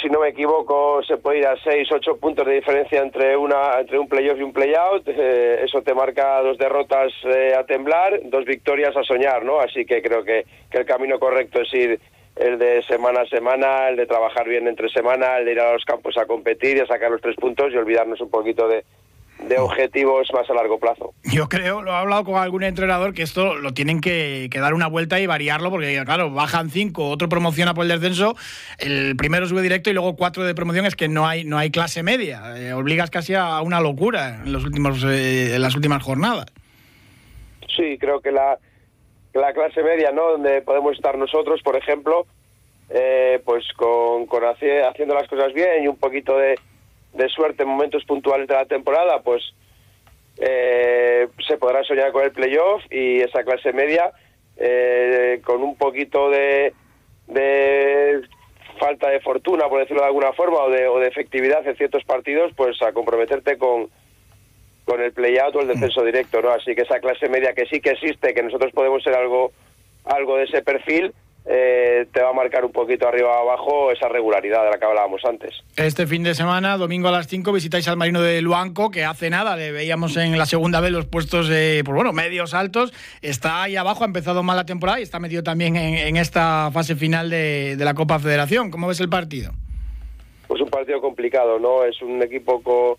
si 0.00 0.08
no 0.10 0.20
me 0.20 0.28
equivoco, 0.28 1.02
se 1.02 1.16
puede 1.16 1.38
ir 1.38 1.46
a 1.46 1.56
6, 1.56 1.88
8 1.92 2.16
puntos 2.18 2.46
de 2.46 2.54
diferencia 2.54 3.00
entre 3.00 3.36
una 3.36 3.80
entre 3.80 3.98
un 3.98 4.08
playoff 4.08 4.38
y 4.38 4.42
un 4.42 4.52
playout. 4.52 5.06
Eh, 5.06 5.62
eso 5.64 5.82
te 5.82 5.94
marca 5.94 6.42
dos 6.42 6.58
derrotas 6.58 7.12
eh, 7.24 7.54
a 7.56 7.64
temblar, 7.64 8.20
dos 8.24 8.44
victorias 8.44 8.94
a 8.96 9.02
soñar, 9.02 9.44
¿no? 9.44 9.60
Así 9.60 9.86
que 9.86 10.02
creo 10.02 10.24
que, 10.24 10.44
que 10.70 10.78
el 10.78 10.84
camino 10.84 11.18
correcto 11.18 11.62
es 11.62 11.72
ir 11.72 12.00
el 12.36 12.58
de 12.58 12.82
semana 12.82 13.22
a 13.22 13.26
semana, 13.26 13.88
el 13.88 13.96
de 13.96 14.06
trabajar 14.06 14.48
bien 14.48 14.66
entre 14.66 14.88
semana, 14.88 15.38
el 15.38 15.44
de 15.44 15.52
ir 15.52 15.60
a 15.60 15.72
los 15.72 15.84
campos 15.84 16.16
a 16.18 16.26
competir 16.26 16.76
y 16.76 16.80
a 16.80 16.86
sacar 16.86 17.10
los 17.10 17.20
tres 17.20 17.36
puntos 17.36 17.72
y 17.72 17.76
olvidarnos 17.76 18.20
un 18.20 18.30
poquito 18.30 18.68
de, 18.68 18.84
de 19.48 19.58
objetivos 19.58 20.28
más 20.32 20.48
a 20.48 20.54
largo 20.54 20.78
plazo. 20.78 21.14
Yo 21.24 21.48
creo, 21.48 21.82
lo 21.82 21.92
he 21.92 21.94
hablado 21.94 22.24
con 22.24 22.36
algún 22.36 22.62
entrenador, 22.62 23.14
que 23.14 23.22
esto 23.22 23.56
lo 23.56 23.72
tienen 23.74 24.00
que, 24.00 24.48
dar 24.52 24.74
una 24.74 24.86
vuelta 24.86 25.20
y 25.20 25.26
variarlo, 25.26 25.70
porque 25.70 26.00
claro, 26.04 26.30
bajan 26.30 26.70
cinco, 26.70 27.08
otro 27.08 27.28
promociona 27.28 27.74
por 27.74 27.84
el 27.84 27.90
descenso, 27.90 28.36
el 28.78 29.16
primero 29.16 29.46
sube 29.46 29.62
directo 29.62 29.90
y 29.90 29.92
luego 29.92 30.16
cuatro 30.16 30.44
de 30.44 30.54
promoción, 30.54 30.86
es 30.86 30.96
que 30.96 31.08
no 31.08 31.26
hay, 31.26 31.44
no 31.44 31.58
hay 31.58 31.70
clase 31.70 32.02
media, 32.02 32.56
eh, 32.56 32.72
obligas 32.72 33.10
casi 33.10 33.34
a 33.34 33.60
una 33.62 33.80
locura 33.80 34.42
en, 34.44 34.52
los 34.52 34.64
últimos, 34.64 35.04
eh, 35.04 35.54
en 35.54 35.62
las 35.62 35.74
últimas 35.74 36.02
jornadas. 36.02 36.46
Sí, 37.76 37.96
creo 37.98 38.20
que 38.20 38.32
la, 38.32 38.58
la 39.34 39.52
clase 39.52 39.82
media, 39.82 40.12
¿no? 40.12 40.32
Donde 40.32 40.62
podemos 40.62 40.94
estar 40.94 41.16
nosotros, 41.16 41.62
por 41.62 41.76
ejemplo, 41.76 42.26
eh, 42.90 43.40
pues 43.44 43.64
con, 43.76 44.26
con 44.26 44.44
haciendo 44.44 45.14
las 45.14 45.26
cosas 45.28 45.52
bien 45.54 45.84
y 45.84 45.88
un 45.88 45.96
poquito 45.96 46.36
de 46.36 46.58
de 47.14 47.28
suerte 47.28 47.62
en 47.62 47.68
momentos 47.68 48.04
puntuales 48.04 48.48
de 48.48 48.54
la 48.54 48.66
temporada, 48.66 49.20
pues 49.22 49.42
eh, 50.38 51.28
se 51.46 51.56
podrá 51.58 51.84
soñar 51.84 52.12
con 52.12 52.24
el 52.24 52.32
playoff 52.32 52.82
y 52.90 53.20
esa 53.20 53.44
clase 53.44 53.72
media 53.72 54.12
eh, 54.56 55.40
con 55.44 55.62
un 55.62 55.76
poquito 55.76 56.30
de, 56.30 56.72
de 57.26 58.22
falta 58.78 59.10
de 59.10 59.20
fortuna, 59.20 59.68
por 59.68 59.80
decirlo 59.80 60.02
de 60.02 60.08
alguna 60.08 60.32
forma, 60.32 60.58
o 60.58 60.70
de, 60.70 60.86
o 60.88 60.98
de 60.98 61.08
efectividad 61.08 61.66
en 61.66 61.76
ciertos 61.76 62.04
partidos, 62.04 62.52
pues 62.56 62.80
a 62.82 62.92
comprometerte 62.92 63.58
con, 63.58 63.88
con 64.84 65.00
el 65.00 65.12
playout 65.12 65.54
o 65.54 65.60
el 65.60 65.68
descenso 65.68 66.02
directo, 66.02 66.40
¿no? 66.42 66.50
Así 66.50 66.74
que 66.74 66.82
esa 66.82 67.00
clase 67.00 67.28
media 67.28 67.52
que 67.54 67.66
sí 67.66 67.80
que 67.80 67.90
existe, 67.90 68.34
que 68.34 68.42
nosotros 68.42 68.72
podemos 68.72 69.02
ser 69.02 69.14
algo, 69.14 69.52
algo 70.04 70.36
de 70.36 70.44
ese 70.44 70.62
perfil, 70.62 71.12
eh, 71.44 72.06
te 72.12 72.22
va 72.22 72.30
a 72.30 72.32
marcar 72.32 72.64
un 72.64 72.70
poquito 72.70 73.08
arriba 73.08 73.30
o 73.30 73.50
abajo 73.50 73.90
esa 73.90 74.08
regularidad 74.08 74.64
de 74.64 74.70
la 74.70 74.78
que 74.78 74.84
hablábamos 74.84 75.24
antes. 75.24 75.50
Este 75.76 76.06
fin 76.06 76.22
de 76.22 76.34
semana, 76.34 76.76
domingo 76.76 77.08
a 77.08 77.12
las 77.12 77.26
5, 77.26 77.52
visitáis 77.52 77.88
al 77.88 77.96
Marino 77.96 78.22
de 78.22 78.40
Luanco, 78.42 78.90
que 78.90 79.04
hace 79.04 79.28
nada, 79.28 79.56
le 79.56 79.72
veíamos 79.72 80.16
en 80.16 80.38
la 80.38 80.46
segunda 80.46 80.80
vez 80.80 80.92
los 80.92 81.06
puestos, 81.06 81.48
pues 81.48 81.84
bueno, 81.84 82.12
medios 82.12 82.54
altos, 82.54 82.92
está 83.22 83.64
ahí 83.64 83.76
abajo, 83.76 84.04
ha 84.04 84.06
empezado 84.06 84.42
mal 84.44 84.56
la 84.56 84.66
temporada 84.66 85.00
y 85.00 85.02
está 85.02 85.18
metido 85.18 85.42
también 85.42 85.76
en, 85.76 86.16
esta 86.16 86.70
fase 86.72 86.94
final 86.94 87.28
de, 87.30 87.76
la 87.78 87.94
Copa 87.94 88.20
Federación. 88.20 88.70
¿Cómo 88.70 88.86
ves 88.86 89.00
el 89.00 89.08
partido? 89.08 89.50
Pues 90.46 90.60
un 90.60 90.70
partido 90.70 91.00
complicado, 91.00 91.58
¿no? 91.58 91.84
Es 91.84 92.00
un 92.02 92.22
equipo 92.22 92.98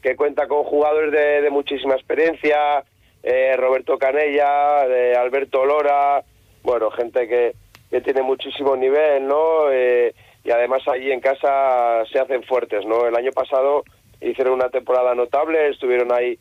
que 0.00 0.16
cuenta 0.16 0.48
con 0.48 0.64
jugadores 0.64 1.12
de, 1.12 1.50
muchísima 1.50 1.94
experiencia, 1.94 2.84
eh, 3.22 3.54
Roberto 3.56 3.98
Canella, 3.98 4.86
de 4.86 5.14
Alberto 5.14 5.66
Lora, 5.66 6.24
bueno, 6.62 6.90
gente 6.90 7.28
que, 7.28 7.54
que 7.92 8.00
tiene 8.00 8.22
muchísimo 8.22 8.74
nivel, 8.74 9.28
¿no? 9.28 9.70
Eh, 9.70 10.14
y 10.42 10.50
además 10.50 10.80
allí 10.88 11.12
en 11.12 11.20
casa 11.20 12.02
se 12.10 12.18
hacen 12.18 12.42
fuertes, 12.42 12.86
¿no? 12.86 13.06
El 13.06 13.14
año 13.14 13.30
pasado 13.32 13.84
hicieron 14.18 14.54
una 14.54 14.70
temporada 14.70 15.14
notable, 15.14 15.68
estuvieron 15.68 16.10
ahí, 16.10 16.38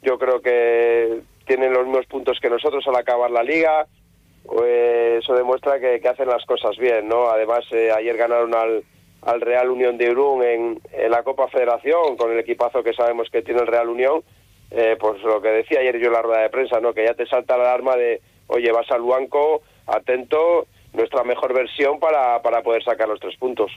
yo 0.00 0.16
creo 0.16 0.40
que 0.40 1.22
tienen 1.44 1.72
los 1.72 1.84
mismos 1.86 2.06
puntos 2.06 2.38
que 2.40 2.48
nosotros 2.48 2.86
al 2.86 2.94
acabar 2.94 3.32
la 3.32 3.42
liga, 3.42 3.86
pues 4.44 5.24
eso 5.24 5.34
demuestra 5.34 5.80
que, 5.80 6.00
que 6.00 6.08
hacen 6.08 6.28
las 6.28 6.44
cosas 6.46 6.76
bien, 6.76 7.08
¿no? 7.08 7.28
Además, 7.28 7.64
eh, 7.72 7.90
ayer 7.90 8.16
ganaron 8.16 8.54
al, 8.54 8.84
al 9.22 9.40
Real 9.40 9.70
Unión 9.70 9.98
de 9.98 10.04
Irún 10.04 10.44
en, 10.44 10.80
en, 10.92 11.10
la 11.10 11.24
Copa 11.24 11.48
Federación, 11.48 12.16
con 12.16 12.30
el 12.30 12.38
equipazo 12.38 12.84
que 12.84 12.92
sabemos 12.92 13.28
que 13.28 13.42
tiene 13.42 13.62
el 13.62 13.66
Real 13.66 13.88
Unión, 13.88 14.22
eh, 14.70 14.96
pues 15.00 15.20
lo 15.22 15.42
que 15.42 15.48
decía 15.48 15.80
ayer 15.80 15.98
yo 15.98 16.06
en 16.06 16.12
la 16.12 16.22
rueda 16.22 16.42
de 16.42 16.50
prensa, 16.50 16.78
¿no? 16.78 16.94
Que 16.94 17.06
ya 17.06 17.14
te 17.14 17.26
salta 17.26 17.56
la 17.56 17.64
alarma 17.64 17.96
de, 17.96 18.20
oye, 18.46 18.70
vas 18.70 18.88
al 18.92 19.00
Luanco, 19.00 19.62
atento, 19.86 20.66
nuestra 20.92 21.24
mejor 21.24 21.54
versión 21.54 21.98
para, 21.98 22.42
para 22.42 22.62
poder 22.62 22.84
sacar 22.84 23.08
los 23.08 23.18
tres 23.18 23.36
puntos. 23.36 23.70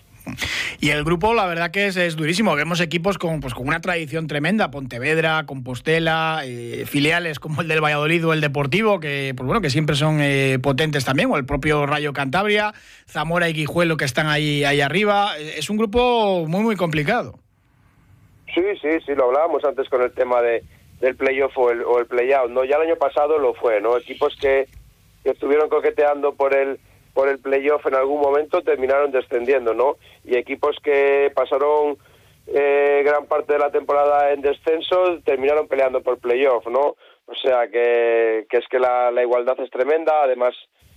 Y 0.81 0.89
el 0.89 1.03
grupo, 1.03 1.33
la 1.33 1.45
verdad 1.45 1.71
que 1.71 1.87
es, 1.87 1.95
es, 1.95 2.15
durísimo. 2.15 2.55
Vemos 2.55 2.81
equipos 2.81 3.17
con, 3.17 3.39
pues, 3.39 3.53
con 3.53 3.67
una 3.67 3.79
tradición 3.79 4.27
tremenda, 4.27 4.71
Pontevedra, 4.71 5.45
Compostela, 5.45 6.41
eh, 6.43 6.83
filiales 6.85 7.39
como 7.39 7.61
el 7.61 7.67
del 7.67 7.83
Valladolid 7.83 8.27
o 8.27 8.33
el 8.33 8.41
Deportivo, 8.41 8.99
que 8.99 9.33
pues 9.35 9.45
bueno, 9.45 9.61
que 9.61 9.69
siempre 9.69 9.95
son 9.95 10.19
eh, 10.21 10.59
potentes 10.61 11.05
también, 11.05 11.31
o 11.31 11.37
el 11.37 11.45
propio 11.45 11.85
Rayo 11.85 12.11
Cantabria, 12.11 12.73
Zamora 13.07 13.49
y 13.49 13.53
Guijuelo 13.53 13.97
que 13.97 14.05
están 14.05 14.27
ahí, 14.27 14.63
ahí 14.65 14.81
arriba. 14.81 15.39
Eh, 15.39 15.55
es 15.57 15.69
un 15.69 15.77
grupo 15.77 16.45
muy, 16.47 16.63
muy 16.63 16.75
complicado. 16.75 17.39
Sí, 18.53 18.63
sí, 18.81 18.89
sí, 19.05 19.15
lo 19.15 19.25
hablábamos 19.25 19.63
antes 19.63 19.87
con 19.89 20.01
el 20.01 20.11
tema 20.13 20.41
de, 20.41 20.63
del 20.99 21.15
playoff 21.15 21.57
o 21.57 21.71
el, 21.71 21.83
o 21.83 21.99
el 21.99 22.05
play-out. 22.05 22.51
¿no? 22.51 22.63
Ya 22.63 22.75
el 22.77 22.83
año 22.83 22.95
pasado 22.95 23.37
lo 23.37 23.53
fue, 23.53 23.81
¿no? 23.81 23.97
Equipos 23.97 24.35
que, 24.39 24.67
que 25.23 25.31
estuvieron 25.31 25.69
coqueteando 25.69 26.35
por 26.35 26.55
el 26.55 26.79
por 27.15 27.29
el 27.29 27.39
playoff 27.39 27.85
en 27.87 27.95
algún 27.95 28.19
momento 28.19 28.61
terminaron 28.61 29.09
descendiendo, 29.09 29.73
¿no? 29.73 29.95
Y 30.25 30.35
equipos 30.35 30.75
que 30.83 31.31
pasaron 31.33 31.97
eh, 32.45 33.01
gran 33.05 33.25
parte 33.25 33.53
de 33.53 33.59
la 33.59 33.71
temporada 33.71 34.33
en 34.33 34.41
descenso 34.41 35.19
terminaron 35.23 35.67
peleando 35.69 36.01
por 36.01 36.19
playoff, 36.19 36.67
¿no? 36.67 36.97
O 37.25 37.35
sea 37.41 37.69
que, 37.69 38.45
que 38.49 38.57
es 38.57 38.67
que 38.69 38.79
la, 38.79 39.11
la, 39.11 39.23
igualdad 39.23 39.57
es 39.61 39.71
tremenda, 39.71 40.23
además 40.23 40.53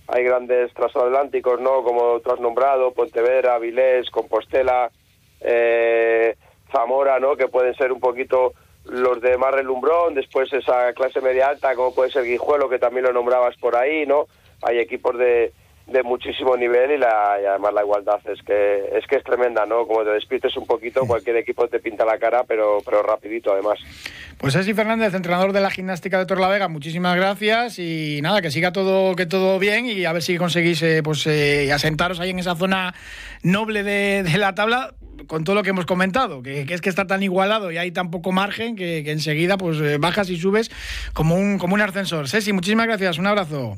hay 0.07 0.25
grandes 0.25 0.73
transatlánticos, 0.73 1.61
¿no? 1.61 1.83
Como 1.83 2.19
tú 2.19 2.31
has 2.31 2.39
nombrado, 2.41 2.91
Pontevedra, 2.91 3.57
Vilés, 3.57 4.09
Compostela, 4.11 4.91
eh, 5.39 6.35
Zamora, 6.69 7.17
¿no? 7.21 7.37
Que 7.37 7.47
pueden 7.47 7.75
ser 7.75 7.93
un 7.93 8.01
poquito 8.01 8.51
los 8.83 9.21
de 9.21 9.37
más 9.37 9.53
relumbrón, 9.53 10.15
después 10.15 10.51
esa 10.51 10.91
clase 10.93 11.21
media 11.21 11.47
alta 11.47 11.75
como 11.75 11.95
puede 11.95 12.11
ser 12.11 12.25
Guijuelo, 12.25 12.67
que 12.67 12.77
también 12.77 13.05
lo 13.05 13.13
nombrabas 13.13 13.55
por 13.55 13.77
ahí, 13.77 14.05
¿no? 14.05 14.25
Hay 14.61 14.79
equipos 14.79 15.17
de, 15.17 15.53
de 15.91 16.03
muchísimo 16.03 16.55
nivel 16.55 16.91
y, 16.91 16.97
la, 16.97 17.37
y 17.41 17.45
además 17.45 17.73
la 17.73 17.81
igualdad 17.81 18.19
es 18.25 18.41
que 18.43 18.89
es 18.93 19.05
que 19.07 19.17
es 19.17 19.23
tremenda, 19.23 19.65
¿no? 19.65 19.87
Como 19.87 20.03
te 20.03 20.11
despites 20.11 20.55
un 20.57 20.65
poquito, 20.65 21.05
cualquier 21.05 21.37
equipo 21.37 21.67
te 21.67 21.79
pinta 21.79 22.05
la 22.05 22.17
cara, 22.17 22.43
pero 22.47 22.79
pero 22.85 23.01
rapidito 23.01 23.51
además. 23.51 23.79
Pues 24.37 24.55
Esi 24.55 24.73
Fernández, 24.73 25.13
entrenador 25.13 25.51
de 25.51 25.61
la 25.61 25.69
gimnástica 25.69 26.17
de 26.19 26.25
Torlavega, 26.25 26.67
muchísimas 26.67 27.15
gracias 27.15 27.79
y 27.79 28.19
nada, 28.21 28.41
que 28.41 28.51
siga 28.51 28.71
todo 28.71 29.15
que 29.15 29.25
todo 29.25 29.59
bien 29.59 29.85
y 29.85 30.05
a 30.05 30.13
ver 30.13 30.21
si 30.21 30.37
conseguís 30.37 30.81
eh, 30.81 31.01
pues 31.03 31.25
eh, 31.27 31.71
asentaros 31.73 32.19
ahí 32.19 32.29
en 32.29 32.39
esa 32.39 32.55
zona 32.55 32.93
noble 33.43 33.83
de, 33.83 34.23
de, 34.23 34.37
la 34.37 34.55
tabla 34.55 34.93
con 35.27 35.43
todo 35.43 35.55
lo 35.55 35.63
que 35.63 35.71
hemos 35.71 35.85
comentado, 35.85 36.41
que, 36.41 36.65
que, 36.65 36.73
es 36.73 36.81
que 36.81 36.89
está 36.89 37.07
tan 37.07 37.23
igualado 37.23 37.71
y 37.71 37.77
hay 37.77 37.91
tan 37.91 38.11
poco 38.11 38.31
margen 38.31 38.75
que, 38.75 39.03
que 39.03 39.11
enseguida 39.11 39.57
pues 39.57 39.79
eh, 39.79 39.97
bajas 39.97 40.29
y 40.29 40.37
subes 40.37 40.71
como 41.13 41.35
un 41.35 41.57
como 41.57 41.73
un 41.73 41.81
ascensor. 41.81 42.27
Ceci, 42.27 42.53
muchísimas 42.53 42.87
gracias, 42.87 43.17
un 43.17 43.27
abrazo. 43.27 43.77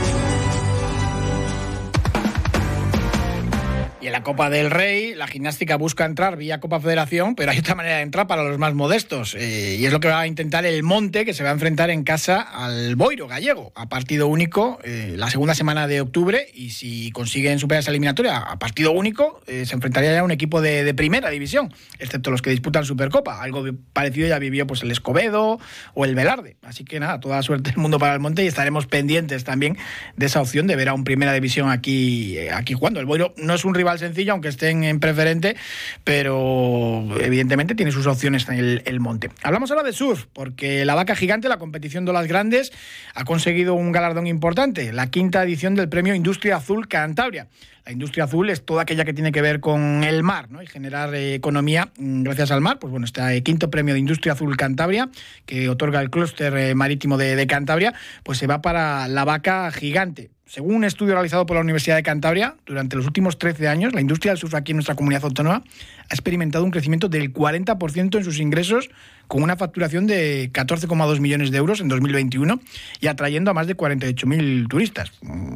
Y 4.01 4.07
en 4.07 4.13
la 4.13 4.23
Copa 4.23 4.49
del 4.49 4.71
Rey, 4.71 5.13
la 5.13 5.27
gimnástica 5.27 5.75
busca 5.75 6.05
entrar 6.05 6.35
vía 6.35 6.59
Copa 6.59 6.79
Federación, 6.79 7.35
pero 7.35 7.51
hay 7.51 7.59
otra 7.59 7.75
manera 7.75 7.97
de 7.97 8.01
entrar 8.01 8.25
para 8.25 8.43
los 8.43 8.57
más 8.57 8.73
modestos. 8.73 9.35
Eh, 9.35 9.77
y 9.79 9.85
es 9.85 9.93
lo 9.93 9.99
que 9.99 10.07
va 10.07 10.21
a 10.21 10.25
intentar 10.25 10.65
el 10.65 10.81
Monte, 10.81 11.23
que 11.23 11.35
se 11.35 11.43
va 11.43 11.51
a 11.51 11.53
enfrentar 11.53 11.91
en 11.91 12.03
casa 12.03 12.41
al 12.41 12.95
Boiro 12.95 13.27
gallego, 13.27 13.71
a 13.75 13.89
partido 13.89 14.25
único, 14.25 14.79
eh, 14.83 15.13
la 15.17 15.29
segunda 15.29 15.53
semana 15.53 15.85
de 15.85 16.01
octubre. 16.01 16.47
Y 16.55 16.71
si 16.71 17.11
consiguen 17.11 17.59
superar 17.59 17.81
esa 17.81 17.91
eliminatoria 17.91 18.37
a 18.37 18.57
partido 18.57 18.91
único, 18.91 19.39
eh, 19.45 19.67
se 19.67 19.75
enfrentaría 19.75 20.13
ya 20.13 20.21
a 20.21 20.23
un 20.23 20.31
equipo 20.31 20.61
de, 20.61 20.83
de, 20.83 20.95
primera 20.95 21.29
división, 21.29 21.71
excepto 21.99 22.31
los 22.31 22.41
que 22.41 22.49
disputan 22.49 22.85
Supercopa. 22.85 23.39
Algo 23.39 23.63
parecido 23.93 24.27
ya 24.27 24.39
vivió 24.39 24.65
pues, 24.65 24.81
el 24.81 24.89
Escobedo 24.89 25.59
o 25.93 26.05
el 26.05 26.15
Velarde. 26.15 26.57
Así 26.63 26.85
que 26.85 26.99
nada, 26.99 27.19
toda 27.19 27.43
suerte 27.43 27.69
del 27.69 27.77
mundo 27.77 27.99
para 27.99 28.15
el 28.15 28.19
Monte 28.19 28.43
y 28.43 28.47
estaremos 28.47 28.87
pendientes 28.87 29.43
también 29.43 29.77
de 30.15 30.25
esa 30.25 30.41
opción 30.41 30.65
de 30.65 30.75
ver 30.75 30.89
a 30.89 30.95
un 30.95 31.03
primera 31.03 31.33
división 31.33 31.69
aquí, 31.69 32.39
aquí 32.51 32.73
jugando. 32.73 32.99
El 32.99 33.05
Boiro 33.05 33.35
no 33.37 33.53
es 33.53 33.63
un 33.63 33.75
rival 33.75 33.90
sencillo, 33.99 34.33
aunque 34.33 34.49
estén 34.49 34.83
en 34.83 34.99
preferente, 34.99 35.55
pero 36.03 37.03
evidentemente 37.19 37.75
tiene 37.75 37.91
sus 37.91 38.07
opciones 38.07 38.47
en 38.49 38.81
el, 38.85 38.99
monte. 38.99 39.29
Hablamos 39.43 39.71
ahora 39.71 39.83
de 39.83 39.93
surf, 39.93 40.25
porque 40.33 40.85
la 40.85 40.95
vaca 40.95 41.15
gigante, 41.15 41.49
la 41.49 41.57
competición 41.57 42.05
de 42.05 42.13
las 42.13 42.27
grandes, 42.27 42.71
ha 43.15 43.23
conseguido 43.23 43.73
un 43.73 43.91
galardón 43.91 44.27
importante, 44.27 44.93
la 44.93 45.09
quinta 45.09 45.43
edición 45.43 45.75
del 45.75 45.89
premio 45.89 46.15
Industria 46.15 46.57
Azul 46.57 46.87
Cantabria. 46.87 47.47
La 47.85 47.91
industria 47.91 48.25
azul 48.25 48.49
es 48.51 48.63
toda 48.63 48.83
aquella 48.83 49.05
que 49.05 49.13
tiene 49.13 49.31
que 49.31 49.41
ver 49.41 49.59
con 49.59 50.03
el 50.03 50.21
mar 50.21 50.51
¿no? 50.51 50.61
y 50.61 50.67
generar 50.67 51.15
eh, 51.15 51.33
economía 51.33 51.91
gracias 51.97 52.51
al 52.51 52.61
mar. 52.61 52.77
Pues 52.77 52.91
bueno, 52.91 53.05
este 53.05 53.41
quinto 53.41 53.71
premio 53.71 53.95
de 53.95 53.99
Industria 53.99 54.33
Azul 54.33 54.55
Cantabria, 54.55 55.09
que 55.47 55.67
otorga 55.67 55.99
el 55.99 56.11
clúster 56.11 56.55
eh, 56.57 56.75
marítimo 56.75 57.17
de 57.17 57.47
Cantabria, 57.47 57.93
pues 58.23 58.37
se 58.37 58.45
va 58.45 58.61
para 58.61 59.07
la 59.07 59.25
vaca 59.25 59.71
gigante. 59.71 60.29
Según 60.51 60.75
un 60.75 60.83
estudio 60.83 61.13
realizado 61.13 61.45
por 61.45 61.55
la 61.55 61.61
Universidad 61.61 61.95
de 61.95 62.03
Cantabria, 62.03 62.55
durante 62.65 62.97
los 62.97 63.05
últimos 63.05 63.39
13 63.39 63.69
años, 63.69 63.93
la 63.93 64.01
industria 64.01 64.33
del 64.33 64.37
surf 64.37 64.53
aquí 64.53 64.73
en 64.73 64.79
nuestra 64.79 64.95
comunidad 64.95 65.23
autónoma 65.23 65.63
ha 66.11 66.13
experimentado 66.13 66.65
un 66.65 66.71
crecimiento 66.71 67.07
del 67.07 67.33
40% 67.33 68.17
en 68.17 68.23
sus 68.25 68.39
ingresos, 68.39 68.89
con 69.29 69.43
una 69.43 69.55
facturación 69.55 70.07
de 70.07 70.51
14,2 70.51 71.21
millones 71.21 71.51
de 71.51 71.57
euros 71.57 71.79
en 71.79 71.87
2021 71.87 72.59
y 72.99 73.07
atrayendo 73.07 73.49
a 73.49 73.53
más 73.53 73.65
de 73.65 73.77
48.000 73.77 74.67
turistas. 74.67 75.13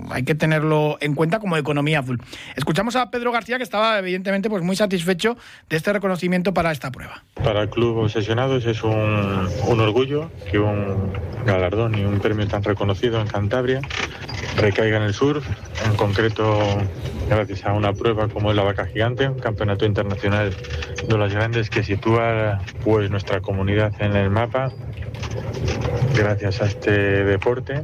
Hay 0.09 0.23
que 0.23 0.33
tenerlo 0.33 0.97
en 1.01 1.13
cuenta 1.13 1.39
como 1.39 1.57
economía 1.57 1.99
azul. 1.99 2.21
Escuchamos 2.55 2.95
a 2.95 3.11
Pedro 3.11 3.33
García, 3.33 3.57
que 3.57 3.63
estaba 3.63 3.99
evidentemente 3.99 4.49
pues, 4.49 4.63
muy 4.63 4.77
satisfecho 4.77 5.35
de 5.69 5.75
este 5.75 5.91
reconocimiento 5.91 6.53
para 6.53 6.71
esta 6.71 6.89
prueba. 6.89 7.25
Para 7.33 7.63
el 7.63 7.69
Club 7.69 7.97
Obsesionados 7.97 8.65
es 8.65 8.81
un, 8.81 9.49
orgullo 9.77 10.31
que 10.49 10.57
un 10.57 11.11
galardón 11.45 11.97
y 11.97 12.05
un 12.05 12.21
premio 12.21 12.47
tan 12.47 12.63
reconocido 12.63 13.19
en 13.19 13.27
Cantabria 13.27 13.81
recaiga 14.55 14.95
en 14.95 15.03
el 15.03 15.13
surf, 15.13 15.45
en 15.85 15.97
concreto 15.97 16.59
gracias 17.29 17.65
a 17.65 17.73
una 17.73 17.91
prueba 17.93 18.27
como 18.29 18.51
es 18.51 18.55
la 18.55 18.63
vaca 18.63 18.85
gigante, 18.85 19.27
un 19.27 19.39
campeonato 19.39 19.85
internacional 19.85 20.44
de 20.49 21.17
las 21.17 21.34
grandes 21.34 21.69
que 21.69 21.84
sitúa 21.84 22.62
pues 22.84 23.10
nuestra 23.10 23.41
comunidad 23.41 23.93
en 23.99 24.15
el 24.15 24.29
mapa 24.29 24.71
gracias 26.15 26.62
a 26.62 26.65
este 26.65 26.91
deporte 27.23 27.84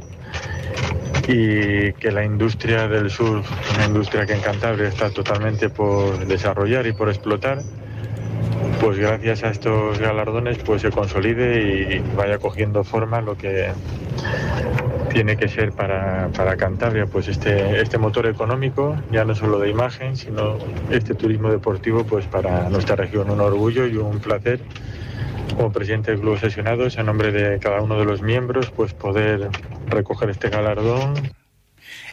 y 1.28 1.92
que 1.94 2.10
la 2.10 2.24
industria 2.24 2.88
del 2.88 3.10
surf, 3.10 3.48
una 3.76 3.86
industria 3.86 4.26
que 4.26 4.32
en 4.32 4.40
Cantabria 4.40 4.88
está 4.88 5.10
totalmente 5.10 5.68
por 5.68 6.26
desarrollar 6.26 6.86
y 6.86 6.92
por 6.92 7.08
explotar, 7.08 7.62
pues 8.80 8.98
gracias 8.98 9.44
a 9.44 9.50
estos 9.50 9.98
galardones 9.98 10.58
pues 10.58 10.82
se 10.82 10.90
consolide 10.90 11.94
y 11.94 12.16
vaya 12.16 12.38
cogiendo 12.38 12.82
forma 12.82 13.20
lo 13.20 13.36
que 13.36 13.70
tiene 15.12 15.36
que 15.36 15.48
ser 15.48 15.72
para, 15.72 16.28
para, 16.28 16.56
Cantabria 16.56 17.06
pues 17.06 17.28
este, 17.28 17.80
este 17.80 17.98
motor 17.98 18.26
económico, 18.26 18.96
ya 19.10 19.24
no 19.24 19.34
solo 19.34 19.58
de 19.58 19.68
imagen, 19.68 20.16
sino 20.16 20.58
este 20.90 21.14
turismo 21.14 21.50
deportivo 21.50 22.04
pues 22.04 22.26
para 22.26 22.68
nuestra 22.70 22.96
región. 22.96 23.30
Un 23.30 23.40
orgullo 23.40 23.86
y 23.86 23.96
un 23.96 24.20
placer 24.20 24.60
como 25.54 25.72
presidente 25.72 26.12
del 26.12 26.20
Club 26.20 26.38
Sesionados, 26.38 26.96
en 26.96 27.06
nombre 27.06 27.30
de 27.30 27.58
cada 27.58 27.82
uno 27.82 27.98
de 27.98 28.04
los 28.04 28.22
miembros, 28.22 28.70
pues 28.70 28.94
poder 28.94 29.50
recoger 29.88 30.30
este 30.30 30.48
galardón. 30.48 31.14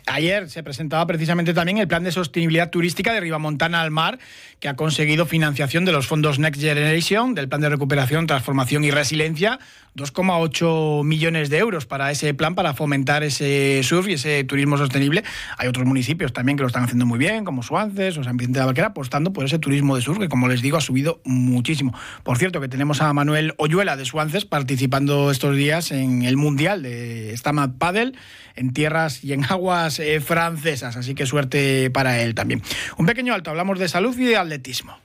Ayer 0.06 0.50
se 0.50 0.64
presentaba 0.64 1.06
precisamente 1.06 1.54
también 1.54 1.78
el 1.78 1.88
plan 1.88 2.04
de 2.04 2.12
sostenibilidad 2.12 2.70
turística 2.70 3.14
de 3.14 3.20
Ribamontana 3.20 3.82
al 3.82 3.92
Mar, 3.92 4.18
que 4.60 4.68
ha 4.68 4.76
conseguido 4.76 5.26
financiación 5.26 5.86
de 5.86 5.92
los 5.92 6.08
fondos 6.08 6.40
Next 6.40 6.62
Generation, 6.62 7.36
del 7.36 7.48
plan 7.48 7.62
de 7.62 7.70
recuperación, 7.70 8.26
transformación 8.26 8.84
y 8.84 8.92
resiliencia, 8.92 9.60
2,8 10.00 11.04
millones 11.04 11.50
de 11.50 11.58
euros 11.58 11.86
para 11.86 12.10
ese 12.12 12.34
plan, 12.34 12.56
para 12.56 12.74
fomentar 12.74 13.24
ese 13.24 13.82
surf 13.84 14.08
y 14.08 14.14
ese 14.14 14.44
turismo 14.44 14.78
sostenible. 14.78 15.24
Hay 15.58 15.68
otros 15.68 15.86
municipios 15.86 16.34
también 16.34 16.58
que 16.58 16.64
lo 16.64 16.68
están 16.68 16.84
haciendo 16.84 17.06
muy 17.06 17.20
bien, 17.20 17.46
como 17.46 17.64
Suances 17.64 18.18
o 18.18 18.24
San 18.24 18.38
Vicente 18.38 18.60
de 18.60 18.66
la 18.66 18.86
apostando 18.86 19.34
por 19.34 19.46
ese 19.46 19.60
turismo 19.60 19.96
de 19.96 20.02
surf, 20.02 20.20
que 20.20 20.30
como 20.30 20.48
les 20.48 20.62
digo, 20.62 20.78
ha 20.78 20.82
subido 20.82 21.22
muchísimo. 21.26 21.94
Por 22.24 22.38
cierto, 22.38 22.62
que 22.62 22.68
tenemos 22.68 23.02
a 23.02 23.12
Manuel 23.14 23.54
Oyuela 23.58 23.98
de 23.98 24.06
Suances 24.06 24.46
participando 24.46 25.32
estos 25.32 25.56
días 25.56 25.92
en 25.92 26.24
el 26.24 26.38
Mundial 26.38 26.82
de 26.84 27.36
Stamad 27.36 27.72
Paddle 27.78 28.14
en 28.56 28.74
tierras 28.74 29.24
y 29.24 29.34
en 29.34 29.44
aguas 29.46 30.00
eh, 30.00 30.20
francesas, 30.22 30.96
así 30.98 31.16
que 31.16 31.26
suerte 31.26 31.90
para 31.90 32.22
él 32.22 32.36
también. 32.36 32.62
Un 32.98 33.06
pequeño 33.06 33.34
alto, 33.34 33.50
hablamos 33.50 33.80
de 33.80 33.88
salud 33.88 34.18
y 34.18 34.26
de 34.26 34.38
atletismo. 34.38 34.98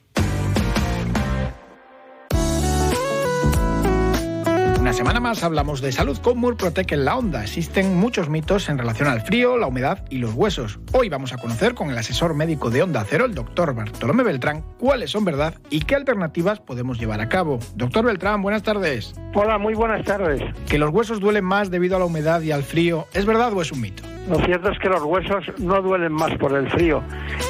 Una 4.85 4.93
semana 4.93 5.19
más 5.19 5.43
hablamos 5.43 5.81
de 5.81 5.93
salud 5.93 6.19
con 6.19 6.37
Murprotec 6.37 6.93
en 6.93 7.07
la 7.07 7.17
onda. 7.17 7.43
Existen 7.43 7.97
muchos 7.97 8.29
mitos 8.29 8.69
en 8.69 8.77
relación 8.77 9.09
al 9.09 9.23
frío, 9.23 9.57
la 9.57 9.67
humedad 9.67 10.05
y 10.11 10.19
los 10.19 10.35
huesos. 10.35 10.79
Hoy 10.93 11.09
vamos 11.09 11.33
a 11.33 11.39
conocer 11.39 11.73
con 11.73 11.89
el 11.89 11.97
asesor 11.97 12.35
médico 12.35 12.69
de 12.69 12.83
Onda 12.83 13.03
Cero, 13.09 13.25
el 13.25 13.35
doctor 13.35 13.75
Bartolomé 13.75 14.25
Beltrán, 14.25 14.63
cuáles 14.79 15.13
son 15.13 15.25
verdad 15.25 15.55
y 15.71 15.81
qué 15.81 15.95
alternativas 15.95 16.61
podemos 16.61 17.01
llevar 17.01 17.23
a 17.23 17.31
cabo. 17.31 17.61
Doctor 17.77 18.05
Beltrán, 18.05 18.43
buenas 18.43 18.63
tardes. 18.63 19.15
Hola, 19.33 19.57
muy 19.57 19.73
buenas 19.73 20.05
tardes. 20.05 20.43
Que 20.69 20.77
los 20.77 20.91
huesos 20.91 21.19
duelen 21.19 21.47
más 21.47 21.71
debido 21.71 21.97
a 21.97 22.01
la 22.01 22.05
humedad 22.05 22.43
y 22.43 22.53
al 22.53 22.63
frío, 22.63 23.07
¿es 23.15 23.25
verdad 23.25 23.55
o 23.55 23.63
es 23.63 23.73
un 23.73 23.81
mito? 23.81 24.03
Lo 24.29 24.39
cierto 24.39 24.71
es 24.71 24.79
que 24.79 24.89
los 24.89 25.03
huesos 25.03 25.45
no 25.59 25.83
duelen 25.83 26.13
más 26.13 26.35
por 26.39 26.53
el 26.55 26.69
frío 26.71 27.03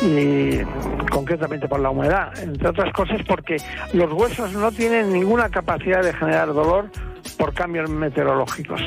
y 0.02 0.58
concretamente 1.10 1.68
por 1.68 1.78
la 1.80 1.90
humedad, 1.90 2.36
entre 2.40 2.68
otras 2.68 2.92
cosas 2.92 3.20
porque 3.26 3.56
los 3.92 4.12
huesos 4.12 4.52
no 4.54 4.72
tienen 4.72 5.12
ninguna 5.12 5.48
capacidad 5.48 6.02
de 6.02 6.12
generar 6.12 6.52
dolor 6.52 6.90
por 7.38 7.54
cambios 7.54 7.88
meteorológicos. 7.88 8.80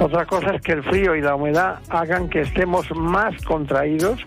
Otra 0.00 0.24
cosa 0.26 0.54
es 0.54 0.62
que 0.62 0.72
el 0.72 0.82
frío 0.82 1.14
y 1.14 1.20
la 1.20 1.34
humedad 1.34 1.78
hagan 1.90 2.28
que 2.28 2.40
estemos 2.40 2.86
más 2.96 3.34
contraídos, 3.44 4.26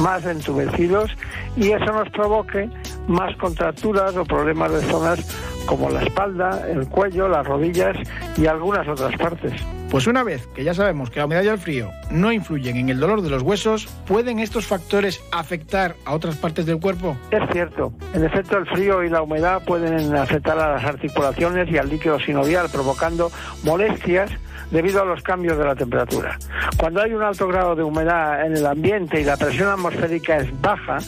más 0.00 0.24
entumecidos 0.24 1.10
y 1.56 1.72
eso 1.72 1.86
nos 1.86 2.08
provoque 2.10 2.68
más 3.08 3.36
contracturas 3.36 4.16
o 4.16 4.24
problemas 4.24 4.72
de 4.72 4.80
zonas 4.82 5.64
como 5.66 5.90
la 5.90 6.02
espalda, 6.02 6.66
el 6.68 6.88
cuello, 6.88 7.28
las 7.28 7.46
rodillas 7.46 7.96
y 8.36 8.46
algunas 8.46 8.86
otras 8.86 9.16
partes. 9.16 9.52
Pues 9.94 10.08
una 10.08 10.24
vez 10.24 10.48
que 10.48 10.64
ya 10.64 10.74
sabemos 10.74 11.08
que 11.08 11.20
la 11.20 11.26
humedad 11.26 11.44
y 11.44 11.46
el 11.46 11.58
frío 11.58 11.92
no 12.10 12.32
influyen 12.32 12.78
en 12.78 12.88
el 12.88 12.98
dolor 12.98 13.22
de 13.22 13.30
los 13.30 13.42
huesos, 13.42 13.86
¿pueden 14.08 14.40
estos 14.40 14.66
factores 14.66 15.22
afectar 15.30 15.94
a 16.04 16.14
otras 16.14 16.34
partes 16.34 16.66
del 16.66 16.80
cuerpo? 16.80 17.16
Es 17.30 17.48
cierto. 17.52 17.92
En 18.12 18.24
efecto, 18.24 18.58
el 18.58 18.66
frío 18.66 19.04
y 19.04 19.08
la 19.08 19.22
humedad 19.22 19.62
pueden 19.64 20.16
afectar 20.16 20.58
a 20.58 20.74
las 20.74 20.84
articulaciones 20.84 21.70
y 21.70 21.78
al 21.78 21.88
líquido 21.88 22.18
sinovial, 22.18 22.66
provocando 22.72 23.30
molestias 23.62 24.32
debido 24.72 25.00
a 25.00 25.04
los 25.04 25.22
cambios 25.22 25.56
de 25.58 25.64
la 25.64 25.76
temperatura. 25.76 26.40
Cuando 26.76 27.00
hay 27.00 27.14
un 27.14 27.22
alto 27.22 27.46
grado 27.46 27.76
de 27.76 27.84
humedad 27.84 28.44
en 28.44 28.56
el 28.56 28.66
ambiente 28.66 29.20
y 29.20 29.24
la 29.24 29.36
presión 29.36 29.68
atmosférica 29.68 30.38
es 30.38 30.60
baja, 30.60 30.98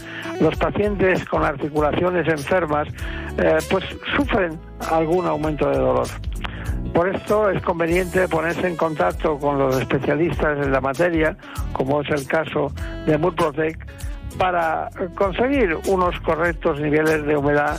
los 0.41 0.55
pacientes 0.55 1.25
con 1.25 1.45
articulaciones 1.45 2.29
enfermas 2.29 2.87
eh, 3.37 3.59
pues 3.69 3.85
sufren 4.15 4.61
algún 4.89 5.27
aumento 5.27 5.69
de 5.69 5.77
dolor. 5.77 6.07
Por 6.93 7.15
esto 7.15 7.51
es 7.51 7.63
conveniente 7.63 8.27
ponerse 8.29 8.67
en 8.67 8.77
contacto 8.77 9.39
con 9.39 9.59
los 9.59 9.79
especialistas 9.81 10.59
en 10.65 10.73
la 10.73 10.81
materia, 10.81 11.37
como 11.73 12.01
es 12.01 12.11
el 12.11 12.27
caso 12.27 12.73
de 13.07 13.19
Murprotec, 13.19 13.87
para 14.39 14.89
conseguir 15.15 15.77
unos 15.89 16.19
correctos 16.21 16.81
niveles 16.81 17.25
de 17.27 17.37
humedad 17.37 17.79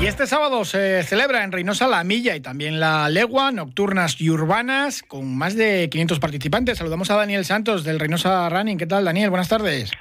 Y 0.00 0.06
este 0.06 0.26
sábado 0.26 0.64
se 0.64 1.02
celebra 1.02 1.44
en 1.44 1.52
Reynosa 1.52 1.86
la 1.86 2.02
milla 2.04 2.34
y 2.34 2.40
también 2.40 2.80
la 2.80 3.10
legua, 3.10 3.52
nocturnas 3.52 4.18
y 4.18 4.30
urbanas, 4.30 5.02
con 5.02 5.36
más 5.36 5.56
de 5.56 5.90
500 5.90 6.18
participantes. 6.18 6.78
Saludamos 6.78 7.10
a 7.10 7.16
Daniel 7.16 7.44
Santos 7.44 7.84
del 7.84 8.00
Reynosa 8.00 8.48
Running. 8.48 8.78
¿Qué 8.78 8.86
tal, 8.86 9.04
Daniel? 9.04 9.28
Buenas 9.28 9.50
tardes. 9.50 9.92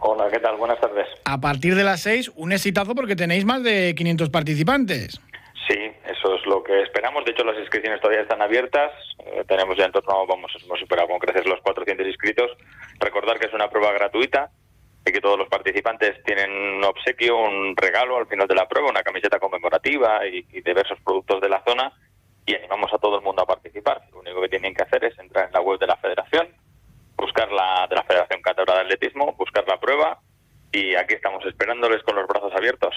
Hola, 0.00 0.28
¿qué 0.30 0.40
tal? 0.40 0.58
Buenas 0.58 0.78
tardes. 0.78 1.06
A 1.24 1.40
partir 1.40 1.74
de 1.74 1.84
las 1.84 2.02
6, 2.02 2.32
un 2.36 2.52
exitazo 2.52 2.94
porque 2.94 3.16
tenéis 3.16 3.46
más 3.46 3.62
de 3.62 3.94
500 3.96 4.28
participantes. 4.28 5.18
Sí, 5.66 5.78
eso 6.04 6.34
es 6.34 6.44
lo 6.44 6.62
que 6.62 6.82
esperamos. 6.82 7.24
De 7.24 7.30
hecho, 7.30 7.42
las 7.42 7.58
inscripciones 7.58 7.98
todavía 8.02 8.24
están 8.24 8.42
abiertas. 8.42 8.92
Eh, 9.24 9.42
tenemos 9.48 9.74
ya 9.78 9.86
en 9.86 9.92
torno, 9.92 10.26
vamos, 10.26 10.52
hemos 10.62 10.78
superado 10.78 11.08
con 11.08 11.18
creces 11.18 11.46
los 11.46 11.62
400 11.62 12.06
inscritos. 12.06 12.50
Recordar 13.00 13.38
que 13.38 13.46
es 13.46 13.54
una 13.54 13.70
prueba 13.70 13.90
gratuita 13.92 14.50
y 15.06 15.12
que 15.12 15.20
todos 15.20 15.38
los 15.38 15.48
participantes 15.48 16.22
tienen 16.24 16.50
un 16.50 16.84
obsequio, 16.84 17.38
un 17.38 17.76
regalo 17.76 18.18
al 18.18 18.26
final 18.26 18.48
de 18.48 18.54
la 18.54 18.68
prueba, 18.68 18.90
una 18.90 19.02
camiseta 19.02 19.38
conmemorativa 19.38 20.26
y, 20.26 20.44
y 20.52 20.60
diversos 20.60 20.98
productos 21.04 21.40
de 21.40 21.48
la 21.48 21.62
zona. 21.66 21.92
Y 22.44 22.54
animamos 22.54 22.92
a 22.92 22.98
todo 22.98 23.18
el 23.18 23.24
mundo 23.24 23.42
a 23.42 23.46
participar. 23.46 24.02
Lo 24.12 24.20
único 24.20 24.40
que 24.42 24.48
tienen 24.48 24.74
que 24.74 24.82
hacer 24.82 25.04
es 25.04 25.18
entrar 25.18 25.46
en 25.46 25.52
la 25.52 25.60
web 25.60 25.78
de 25.78 25.86
la 25.86 25.96
federación, 25.96 26.48
buscar 27.16 27.50
la 27.50 27.86
de 27.88 27.96
la 27.96 28.04
Federación 28.04 28.42
Cátedra 28.42 28.74
de 28.74 28.80
Atletismo, 28.82 29.32
buscar 29.38 29.64
la 29.66 29.80
prueba 29.80 30.20
y 30.72 30.94
aquí 30.94 31.14
estamos 31.14 31.44
esperándoles 31.46 32.02
con 32.02 32.16
los 32.16 32.26
brazos 32.26 32.52
abiertos. 32.54 32.94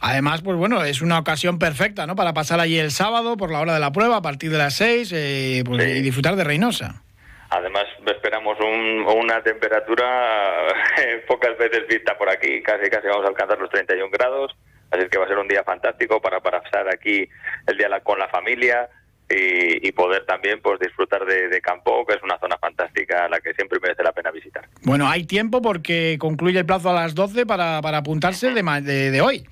Además, 0.00 0.42
pues 0.42 0.56
bueno, 0.56 0.82
es 0.84 1.02
una 1.02 1.18
ocasión 1.18 1.58
perfecta, 1.58 2.06
¿no? 2.06 2.16
Para 2.16 2.32
pasar 2.32 2.60
allí 2.60 2.78
el 2.78 2.90
sábado 2.90 3.36
por 3.36 3.50
la 3.50 3.60
hora 3.60 3.74
de 3.74 3.80
la 3.80 3.92
prueba, 3.92 4.16
a 4.16 4.22
partir 4.22 4.50
de 4.50 4.58
las 4.58 4.74
6, 4.74 5.12
eh, 5.14 5.62
pues, 5.64 5.96
y 5.96 6.02
disfrutar 6.02 6.36
de 6.36 6.44
Reynosa. 6.44 7.02
Además, 7.50 7.84
esperamos 8.06 8.58
un, 8.60 9.04
una 9.06 9.42
temperatura 9.42 10.68
eh, 11.02 11.24
pocas 11.26 11.56
veces 11.58 11.86
vista 11.88 12.16
por 12.16 12.28
aquí, 12.30 12.62
casi 12.62 12.88
casi 12.88 13.08
vamos 13.08 13.24
a 13.24 13.28
alcanzar 13.28 13.58
los 13.58 13.70
31 13.70 14.08
grados, 14.10 14.56
así 14.90 15.08
que 15.10 15.18
va 15.18 15.24
a 15.24 15.28
ser 15.28 15.38
un 15.38 15.48
día 15.48 15.64
fantástico 15.64 16.20
para, 16.20 16.40
pasar 16.40 16.88
aquí 16.88 17.28
el 17.66 17.76
día 17.76 17.88
la- 17.88 18.00
con 18.00 18.18
la 18.20 18.28
familia 18.28 18.88
y, 19.28 19.86
y 19.86 19.92
poder 19.92 20.26
también 20.26 20.60
pues 20.62 20.78
disfrutar 20.80 21.24
de, 21.24 21.48
de 21.48 21.60
Campo, 21.60 22.04
que 22.06 22.14
es 22.16 22.22
una 22.22 22.38
zona 22.38 22.56
fantástica 22.58 23.24
a 23.24 23.28
la 23.28 23.40
que 23.40 23.52
siempre 23.54 23.78
merece 23.80 24.02
la 24.04 24.12
pena 24.12 24.30
visitar. 24.30 24.64
Bueno, 24.82 25.08
hay 25.08 25.24
tiempo 25.24 25.60
porque 25.60 26.16
concluye 26.20 26.58
el 26.60 26.66
plazo 26.66 26.90
a 26.90 26.94
las 26.94 27.14
12 27.16 27.46
para, 27.46 27.80
para 27.82 27.98
apuntarse 27.98 28.50
de, 28.52 28.62
de, 28.82 29.10
de 29.10 29.20
hoy. 29.20 29.44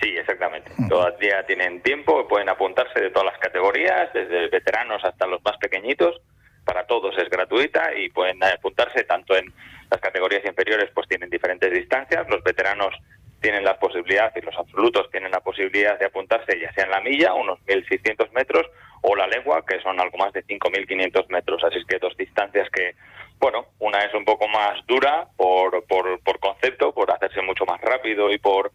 Sí, 0.00 0.10
exactamente. 0.16 0.70
Todavía 0.88 1.44
tienen 1.46 1.80
tiempo, 1.82 2.28
pueden 2.28 2.48
apuntarse 2.48 3.00
de 3.00 3.10
todas 3.10 3.32
las 3.32 3.38
categorías, 3.40 4.12
desde 4.12 4.48
veteranos 4.48 5.02
hasta 5.04 5.26
los 5.26 5.42
más 5.44 5.56
pequeñitos. 5.58 6.20
Para 6.66 6.86
todos 6.86 7.16
es 7.16 7.30
gratuita 7.30 7.94
y 7.96 8.10
pueden 8.10 8.42
apuntarse 8.44 9.04
tanto 9.04 9.34
en 9.36 9.50
las 9.90 10.00
categorías 10.00 10.44
inferiores, 10.44 10.90
pues 10.92 11.08
tienen 11.08 11.30
diferentes 11.30 11.72
distancias. 11.72 12.28
Los 12.28 12.42
veteranos 12.42 12.92
tienen 13.40 13.64
la 13.64 13.78
posibilidad 13.78 14.32
y 14.34 14.40
los 14.40 14.56
absolutos 14.56 15.10
tienen 15.10 15.30
la 15.30 15.40
posibilidad 15.40 15.98
de 15.98 16.06
apuntarse 16.06 16.58
ya 16.60 16.72
sea 16.74 16.84
en 16.84 16.90
la 16.90 17.00
milla, 17.00 17.32
unos 17.34 17.60
1.600 17.66 18.32
metros, 18.32 18.66
o 19.02 19.14
la 19.14 19.26
legua, 19.28 19.64
que 19.64 19.80
son 19.80 20.00
algo 20.00 20.18
más 20.18 20.32
de 20.32 20.44
5.500 20.44 21.28
metros. 21.28 21.62
Así 21.64 21.84
que 21.86 21.98
dos 21.98 22.16
distancias 22.16 22.68
que, 22.70 22.96
bueno, 23.38 23.66
una 23.78 24.00
es 24.00 24.12
un 24.14 24.24
poco 24.24 24.48
más 24.48 24.84
dura 24.86 25.28
por, 25.36 25.84
por, 25.86 26.20
por 26.20 26.40
concepto, 26.40 26.92
por 26.92 27.10
hacerse 27.12 27.40
mucho 27.42 27.64
más 27.64 27.80
rápido 27.80 28.32
y 28.32 28.38
por 28.38 28.72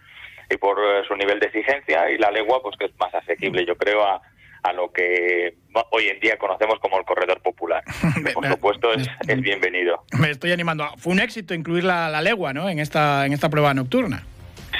y 0.49 0.57
por 0.57 0.77
eh, 0.79 1.03
su 1.07 1.15
nivel 1.15 1.39
de 1.39 1.47
exigencia 1.47 2.09
y 2.09 2.17
la 2.17 2.29
legua 2.29 2.61
pues 2.61 2.75
que 2.77 2.85
es 2.85 2.91
más 2.99 3.13
asequible 3.15 3.65
yo 3.65 3.77
creo 3.77 4.03
a, 4.03 4.21
a 4.63 4.73
lo 4.73 4.91
que 4.91 5.55
hoy 5.91 6.07
en 6.07 6.19
día 6.19 6.37
conocemos 6.37 6.79
como 6.79 6.97
el 6.97 7.05
corredor 7.05 7.41
popular 7.41 7.83
Que, 8.25 8.31
por 8.31 8.47
supuesto 8.47 8.93
es, 8.93 9.07
es 9.27 9.41
bienvenido 9.41 10.03
Me 10.19 10.29
estoy 10.29 10.51
animando. 10.51 10.87
Fue 10.97 11.13
un 11.13 11.19
éxito 11.19 11.53
incluir 11.53 11.83
la, 11.83 12.09
la 12.09 12.21
legua, 12.21 12.53
¿no? 12.53 12.69
En 12.69 12.79
esta, 12.79 13.25
en 13.25 13.33
esta 13.33 13.49
prueba 13.49 13.73
nocturna. 13.73 14.23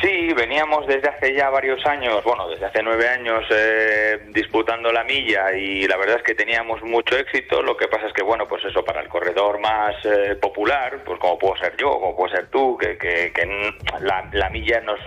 Sí, 0.01 0.33
veníamos 0.33 0.87
desde 0.87 1.09
hace 1.09 1.35
ya 1.35 1.49
varios 1.49 1.85
años, 1.85 2.23
bueno, 2.23 2.49
desde 2.49 2.65
hace 2.65 2.81
nueve 2.81 3.07
años 3.07 3.43
eh, 3.51 4.19
disputando 4.29 4.91
la 4.91 5.03
milla 5.03 5.53
y 5.53 5.85
la 5.87 5.97
verdad 5.97 6.17
es 6.17 6.23
que 6.23 6.33
teníamos 6.33 6.81
mucho 6.81 7.15
éxito. 7.17 7.61
Lo 7.61 7.77
que 7.77 7.87
pasa 7.87 8.07
es 8.07 8.13
que, 8.13 8.23
bueno, 8.23 8.47
pues 8.47 8.63
eso, 8.65 8.83
para 8.83 9.01
el 9.01 9.09
corredor 9.09 9.59
más 9.59 9.93
eh, 10.05 10.35
popular, 10.41 11.03
pues 11.05 11.19
como 11.19 11.37
puedo 11.37 11.55
ser 11.57 11.75
yo, 11.77 11.91
como 11.91 12.15
puedo 12.15 12.33
ser 12.33 12.47
tú, 12.47 12.77
que, 12.77 12.97
que, 12.97 13.31
que 13.31 13.75
la, 13.99 14.27
la 14.31 14.49
milla 14.49 14.79
nos 14.81 14.99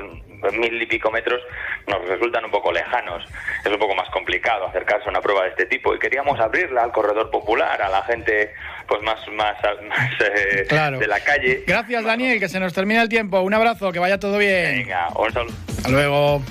mil 0.52 0.80
y 0.82 0.86
pico 0.86 1.10
metros 1.10 1.40
nos 1.86 2.06
resultan 2.06 2.44
un 2.44 2.50
poco 2.50 2.70
lejanos. 2.72 3.24
Es 3.64 3.70
un 3.72 3.78
poco 3.78 3.94
más 3.94 4.08
complicado 4.10 4.66
acercarse 4.66 5.06
a 5.06 5.10
una 5.10 5.20
prueba 5.20 5.44
de 5.44 5.50
este 5.50 5.66
tipo 5.66 5.94
y 5.94 5.98
queríamos 5.98 6.38
abrirla 6.38 6.82
al 6.82 6.92
corredor 6.92 7.30
popular, 7.30 7.80
a 7.80 7.88
la 7.88 8.02
gente 8.02 8.52
pues 8.86 9.02
más, 9.02 9.18
más, 9.32 9.56
más 9.88 10.10
eh, 10.20 10.66
Claro. 10.68 10.98
de 10.98 11.06
la 11.06 11.20
calle. 11.20 11.64
Gracias, 11.66 12.04
Daniel, 12.04 12.38
que 12.38 12.48
se 12.48 12.60
nos 12.60 12.72
termina 12.74 13.00
el 13.02 13.08
tiempo. 13.08 13.40
Un 13.40 13.54
abrazo, 13.54 13.90
que 13.92 13.98
vaya 13.98 14.18
todo 14.18 14.36
bien. 14.38 14.80
Venga, 14.84 15.08
un 15.16 15.32
saludo. 15.32 15.54
Hasta 15.78 15.88
luego. 15.88 16.42